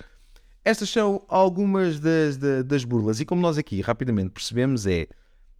Estas 0.62 0.90
são 0.90 1.22
algumas 1.26 1.98
das, 1.98 2.37
da- 2.37 2.61
das 2.62 2.85
burlas, 2.85 3.18
e 3.18 3.24
como 3.24 3.40
nós 3.40 3.57
aqui 3.57 3.81
rapidamente 3.81 4.29
percebemos, 4.31 4.87
é 4.87 5.07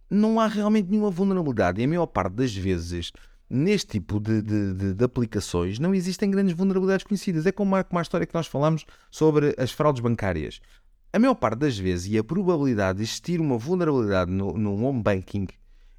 não 0.09 0.39
há 0.39 0.45
realmente 0.45 0.89
nenhuma 0.89 1.09
vulnerabilidade, 1.09 1.81
e 1.81 1.83
a 1.83 1.87
maior 1.87 2.05
parte 2.05 2.33
das 2.35 2.53
vezes, 2.55 3.11
neste 3.49 3.93
tipo 3.99 4.19
de, 4.19 4.43
de- 4.43 4.73
de- 4.73 4.93
de 4.93 5.03
aplicações, 5.03 5.79
não 5.79 5.95
existem 5.95 6.29
grandes 6.29 6.53
vulnerabilidades 6.55 7.03
conhecidas. 7.03 7.47
É 7.47 7.51
como 7.51 7.75
a, 7.75 7.83
como 7.83 7.97
a 7.97 8.01
história 8.03 8.27
que 8.27 8.33
nós 8.35 8.45
falamos 8.45 8.85
sobre 9.09 9.55
as 9.57 9.71
fraudes 9.71 10.01
bancárias. 10.01 10.61
A 11.13 11.19
maior 11.19 11.35
parte 11.35 11.59
das 11.59 11.77
vezes, 11.77 12.11
e 12.11 12.17
a 12.17 12.23
probabilidade 12.23 12.97
de 12.97 13.03
existir 13.03 13.41
uma 13.41 13.57
vulnerabilidade 13.57 14.31
no, 14.31 14.57
no 14.57 14.81
home 14.83 15.01
banking 15.03 15.47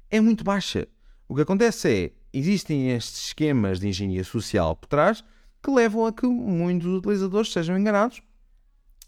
é 0.09 0.19
muito 0.19 0.43
baixa. 0.43 0.87
O 1.27 1.35
que 1.35 1.41
acontece 1.41 1.87
é, 2.05 2.11
existem 2.31 2.91
estes 2.91 3.27
esquemas 3.27 3.79
de 3.79 3.87
engenharia 3.87 4.23
social 4.23 4.75
por 4.75 4.87
trás 4.87 5.23
que 5.61 5.71
levam 5.71 6.05
a 6.05 6.11
que 6.11 6.25
muitos 6.25 6.87
utilizadores 6.87 7.51
sejam 7.51 7.77
enganados 7.77 8.21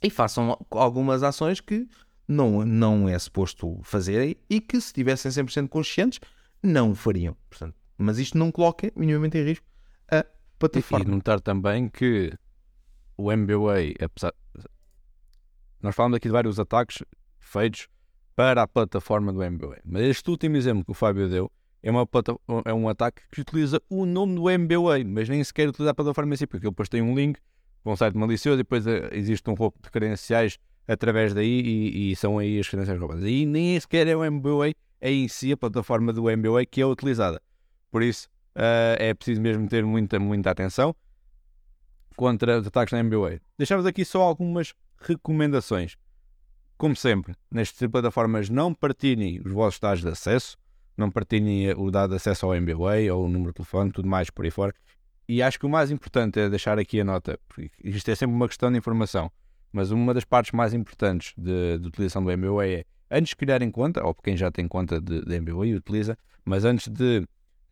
e 0.01 0.09
façam 0.09 0.57
algumas 0.71 1.23
ações 1.23 1.59
que 1.59 1.87
não, 2.27 2.63
não 2.65 3.09
é 3.09 3.17
suposto 3.17 3.79
fazerem 3.83 4.35
e 4.49 4.61
que, 4.61 4.79
se 4.79 4.87
estivessem 4.87 5.31
100% 5.31 5.67
conscientes, 5.67 6.19
não 6.61 6.93
fariam. 6.95 7.35
Portanto, 7.49 7.75
mas 7.97 8.17
isto 8.19 8.37
não 8.37 8.51
coloca 8.51 8.91
minimamente 8.95 9.37
em 9.37 9.43
risco 9.43 9.65
a 10.09 10.19
E 10.19 10.25
plataforma. 10.59 11.05
notar 11.05 11.41
também 11.41 11.89
que 11.89 12.31
o 13.17 13.31
MBWay, 13.31 13.95
apesar. 13.99 14.33
Nós 15.85 15.93
falamos 15.93 16.17
aqui 16.17 16.27
de 16.27 16.31
vários 16.31 16.59
ataques 16.59 17.03
feitos 17.39 17.87
para 18.35 18.63
a 18.63 18.67
plataforma 18.67 19.31
do 19.31 19.43
MBWay. 19.43 19.81
Mas 19.85 20.01
este 20.01 20.27
último 20.31 20.57
exemplo 20.57 20.83
que 20.83 20.89
o 20.89 20.95
Fábio 20.95 21.29
deu 21.29 21.51
é, 21.83 21.91
uma 21.91 22.09
é 22.65 22.73
um 22.73 22.89
ataque 22.89 23.21
que 23.31 23.41
utiliza 23.41 23.79
o 23.87 24.03
nome 24.03 24.33
do 24.33 24.49
MBWay, 24.49 25.03
mas 25.03 25.29
nem 25.29 25.43
sequer 25.43 25.69
utiliza 25.69 25.91
a 25.91 25.93
plataforma 25.93 26.33
em 26.33 26.37
si, 26.37 26.47
porque 26.47 26.67
depois 26.67 26.89
tem 26.89 27.03
um 27.03 27.13
link 27.13 27.39
para 27.83 27.93
um 27.93 27.95
site 27.95 28.17
malicioso 28.17 28.55
e 28.55 28.63
depois 28.63 28.87
eh, 28.87 29.09
existe 29.11 29.47
um 29.47 29.53
roubo 29.53 29.77
de 29.79 29.91
credenciais 29.91 30.57
através 30.87 31.35
daí 31.35 31.61
e, 31.61 32.11
e 32.11 32.15
são 32.15 32.39
aí 32.39 32.59
as 32.59 32.67
credenciais 32.67 32.99
roubadas. 32.99 33.23
E 33.23 33.45
nem 33.45 33.79
sequer 33.79 34.07
é 34.07 34.15
o 34.15 34.23
MBWay, 34.25 34.73
é 34.99 35.11
em 35.11 35.27
si 35.27 35.51
a 35.51 35.57
plataforma 35.57 36.11
do 36.11 36.27
MBWay 36.27 36.65
que 36.65 36.81
é 36.81 36.85
utilizada. 36.87 37.39
Por 37.91 38.01
isso, 38.01 38.27
eh, 38.55 38.97
é 38.99 39.13
preciso 39.13 39.39
mesmo 39.39 39.69
ter 39.69 39.85
muita, 39.85 40.19
muita 40.19 40.49
atenção 40.49 40.95
contra 42.15 42.59
os 42.59 42.65
ataques 42.65 42.91
na 42.91 43.01
MBWay. 43.01 43.39
Deixamos 43.55 43.85
aqui 43.85 44.03
só 44.03 44.23
algumas 44.23 44.73
recomendações. 44.99 45.97
Como 46.77 46.95
sempre, 46.95 47.33
nestas 47.49 47.89
plataformas, 47.89 48.49
não 48.49 48.73
partilhem 48.73 49.41
os 49.45 49.51
vossos 49.51 49.79
dados 49.79 50.01
de 50.01 50.09
acesso, 50.09 50.57
não 50.97 51.09
partilhem 51.09 51.71
o 51.73 51.89
dado 51.89 52.11
de 52.11 52.15
acesso 52.17 52.45
ao 52.45 52.55
MBWay 52.55 53.09
ou 53.11 53.25
o 53.25 53.29
número 53.29 53.51
de 53.51 53.55
telefone, 53.55 53.91
tudo 53.91 54.07
mais 54.07 54.29
por 54.29 54.45
aí 54.45 54.51
fora. 54.51 54.73
E 55.27 55.41
acho 55.41 55.59
que 55.59 55.65
o 55.65 55.69
mais 55.69 55.89
importante 55.89 56.39
é 56.39 56.49
deixar 56.49 56.77
aqui 56.77 56.99
a 56.99 57.03
nota, 57.03 57.39
porque 57.47 57.71
isto 57.83 58.09
é 58.09 58.15
sempre 58.15 58.35
uma 58.35 58.47
questão 58.47 58.71
de 58.71 58.77
informação, 58.77 59.31
mas 59.71 59.91
uma 59.91 60.13
das 60.13 60.23
partes 60.23 60.51
mais 60.51 60.73
importantes 60.73 61.33
de, 61.37 61.79
de 61.79 61.87
utilização 61.87 62.23
do 62.23 62.31
MBWay 62.31 62.75
é, 62.75 62.85
antes 63.09 63.29
de 63.29 63.35
criarem 63.35 63.71
conta, 63.71 64.05
ou 64.05 64.13
quem 64.13 64.37
já 64.37 64.51
tem 64.51 64.67
conta 64.67 65.01
de, 65.01 65.21
de 65.21 65.35
e 65.35 65.75
utiliza, 65.75 66.17
mas 66.43 66.63
antes 66.63 66.87
de 66.87 67.27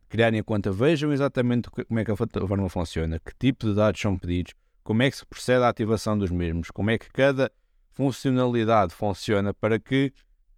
criarem 0.08 0.40
a 0.40 0.44
conta, 0.44 0.72
vejam 0.72 1.12
exatamente 1.12 1.70
como 1.70 2.00
é 2.00 2.04
que 2.04 2.10
a 2.10 2.16
plataforma 2.16 2.68
funciona, 2.68 3.20
que 3.20 3.32
tipo 3.38 3.66
de 3.66 3.74
dados 3.74 4.00
são 4.00 4.18
pedidos, 4.18 4.52
como 4.84 5.02
é 5.02 5.10
que 5.10 5.16
se 5.16 5.26
procede 5.26 5.64
à 5.64 5.68
ativação 5.68 6.16
dos 6.16 6.30
mesmos, 6.30 6.70
como 6.70 6.90
é 6.90 6.98
que 6.98 7.10
cada 7.10 7.50
funcionalidade 7.90 8.94
funciona 8.94 9.52
para 9.54 9.78
que 9.78 10.12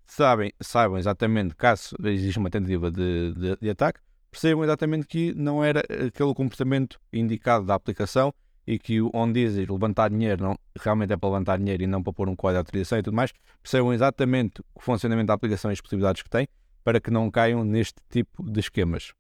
sabem, 0.06 0.52
saibam 0.60 0.98
exatamente, 0.98 1.54
caso 1.54 1.96
exista 2.04 2.40
uma 2.40 2.50
tentativa 2.50 2.90
de, 2.90 3.32
de- 3.34 3.56
de 3.60 3.70
ataque, 3.70 4.00
percebam 4.30 4.64
exatamente 4.64 5.06
que 5.06 5.32
não 5.34 5.62
era 5.64 5.80
aquele 5.80 6.34
comportamento 6.34 6.98
indicado 7.12 7.64
da 7.64 7.74
aplicação 7.74 8.34
e 8.66 8.78
que 8.78 9.00
onde 9.14 9.46
diz 9.48 9.68
levantar 9.68 10.10
dinheiro 10.10 10.42
não, 10.42 10.58
realmente 10.78 11.12
é 11.12 11.16
para 11.16 11.28
levantar 11.28 11.56
dinheiro 11.58 11.84
e 11.84 11.86
não 11.86 12.02
para 12.02 12.12
pôr 12.12 12.28
um 12.28 12.34
código 12.34 12.54
de 12.54 12.66
autorização 12.66 12.98
e 12.98 13.02
tudo 13.02 13.14
mais, 13.14 13.32
percebam 13.62 13.94
exatamente 13.94 14.60
o 14.74 14.80
funcionamento 14.80 15.28
da 15.28 15.34
aplicação 15.34 15.70
e 15.70 15.74
as 15.74 15.80
possibilidades 15.80 16.22
que 16.22 16.28
tem 16.30 16.48
para 16.82 17.00
que 17.00 17.10
não 17.10 17.30
caiam 17.30 17.64
neste 17.64 18.00
tipo 18.10 18.42
de 18.42 18.60
esquemas. 18.60 19.12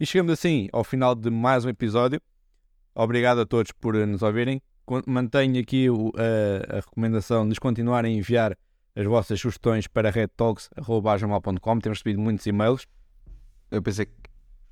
E 0.00 0.06
chegamos 0.06 0.32
assim 0.32 0.68
ao 0.72 0.84
final 0.84 1.14
de 1.14 1.30
mais 1.30 1.64
um 1.64 1.68
episódio. 1.68 2.20
Obrigado 2.94 3.40
a 3.40 3.46
todos 3.46 3.72
por 3.72 3.94
eh, 3.96 4.06
nos 4.06 4.22
ouvirem. 4.22 4.60
Mantenho 5.06 5.60
aqui 5.60 5.90
o- 5.90 6.12
a, 6.16 6.76
a 6.76 6.80
recomendação 6.80 7.42
de 7.42 7.50
nos 7.50 7.58
continuarem 7.58 8.14
a 8.14 8.18
enviar 8.18 8.56
as 8.96 9.04
vossas 9.06 9.40
sugestões 9.40 9.86
para 9.86 10.10
redtalks.com. 10.10 11.78
Temos 11.80 11.98
recebido 11.98 12.20
muitos 12.20 12.46
e-mails. 12.46 12.86
Eu 13.70 13.82
pensei, 13.82 14.06
que- 14.06 14.12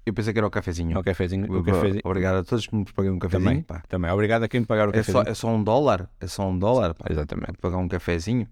eu 0.06 0.14
pensei 0.14 0.32
que 0.32 0.38
era 0.38 0.46
o 0.46 0.50
cafezinho. 0.50 0.98
O 0.98 1.02
cafezinho, 1.04 1.44
o 1.52 1.62
cafezinho. 1.64 2.00
Obrigado 2.04 2.36
a 2.36 2.44
todos 2.44 2.66
que 2.66 2.74
me 2.74 2.84
pagam 2.84 3.14
um 3.14 3.18
cafezinho. 3.18 3.44
Também, 3.50 3.62
pá. 3.62 3.82
também. 3.88 4.10
Obrigado 4.10 4.44
a 4.44 4.48
quem 4.48 4.60
me 4.60 4.66
pagar 4.66 4.88
o 4.88 4.90
É, 4.96 5.02
só, 5.02 5.12
cafezinho. 5.18 5.28
é 5.30 5.34
só 5.34 5.48
um 5.48 5.62
dólar? 5.62 6.08
É 6.20 6.26
só 6.26 6.48
um 6.48 6.58
dólar? 6.58 6.94
Pá. 6.94 7.06
Exatamente. 7.10 7.58
Pagar 7.60 7.76
um 7.78 7.88
cafezinho? 7.88 8.48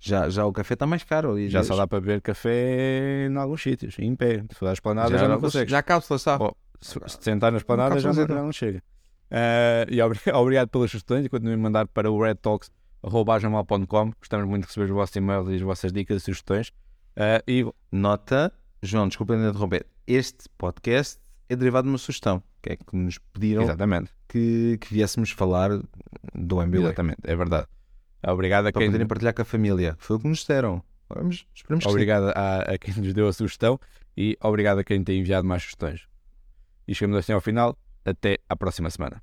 Já, 0.00 0.28
já 0.30 0.46
o 0.46 0.52
café 0.52 0.74
está 0.74 0.86
mais 0.86 1.02
caro. 1.04 1.36
Já 1.48 1.62
só 1.62 1.76
dá 1.76 1.86
para 1.86 2.00
beber 2.00 2.20
café 2.22 3.26
em 3.30 3.36
alguns 3.36 3.62
sítios, 3.62 3.96
em 3.98 4.14
pé. 4.16 4.44
Se 4.50 4.58
for 4.58 4.68
à 4.68 4.72
esplanada 4.72 5.16
já, 5.18 5.28
não 5.28 5.40
consegues. 5.40 5.70
Já 5.70 5.82
cápsula 5.82 6.16
está. 6.16 6.38
Oh, 6.40 6.54
se, 6.80 6.98
se 7.06 7.18
sentar 7.20 7.52
na 7.52 7.58
esplanada 7.58 7.98
já, 7.98 8.12
não- 8.12 8.14
já 8.26 8.26
não 8.42 8.52
chega. 8.52 8.82
Uh, 9.30 9.88
e 9.90 10.00
obri- 10.02 10.20
obrigado 10.34 10.68
pelas 10.68 10.90
sugestões 10.90 11.24
e 11.24 11.28
continuem 11.28 11.54
a 11.54 11.58
mandar 11.62 11.86
para 11.88 12.10
o 12.10 12.20
redtalks.com. 13.02 14.12
Gostamos 14.18 14.46
muito 14.48 14.62
de 14.62 14.68
receber 14.68 14.84
os 14.86 14.90
vossos 14.92 15.16
e-mails 15.16 15.48
e 15.48 15.54
as 15.54 15.60
vossas 15.62 15.92
dicas 15.92 16.18
e 16.22 16.24
sugestões. 16.24 16.68
Uh, 17.16 17.42
e 17.46 17.66
Nota, 17.90 18.52
João, 18.82 19.08
desculpa 19.08 19.36
de 19.36 19.48
interromper. 19.48 19.86
Este 20.06 20.48
podcast 20.58 21.20
é 21.48 21.56
derivado 21.56 21.84
de 21.86 21.92
uma 21.92 21.98
sugestão, 21.98 22.42
que 22.60 22.70
é 22.70 22.76
que 22.76 22.96
nos 22.96 23.18
pediram 23.18 23.62
exatamente, 23.62 24.10
que, 24.28 24.78
que 24.80 24.92
viéssemos 24.92 25.30
falar 25.30 25.70
do 26.34 26.56
MBA. 26.66 26.78
exatamente, 26.78 27.18
é 27.24 27.36
verdade. 27.36 27.66
Obrigado 28.26 28.66
a 28.66 28.72
Para 28.72 28.80
quem, 28.80 28.88
poderem 28.88 29.06
partilhar 29.06 29.34
com 29.34 29.42
a 29.42 29.44
família. 29.44 29.96
Foi 29.98 30.16
o 30.16 30.20
que 30.20 30.28
nos 30.28 30.38
disseram. 30.38 30.82
Vamos, 31.08 31.46
esperemos 31.54 31.84
obrigado 31.86 32.32
a, 32.34 32.60
a 32.62 32.78
quem 32.78 32.94
nos 32.94 33.12
deu 33.12 33.28
a 33.28 33.32
sugestão 33.32 33.78
e 34.16 34.36
obrigado 34.40 34.78
a 34.78 34.84
quem 34.84 35.02
tem 35.02 35.20
enviado 35.20 35.46
mais 35.46 35.62
sugestões. 35.62 36.06
E 36.86 36.94
chegamos 36.94 37.18
assim 37.18 37.32
ao 37.32 37.40
final. 37.40 37.76
Até 38.04 38.38
à 38.48 38.56
próxima 38.56 38.90
semana. 38.90 39.22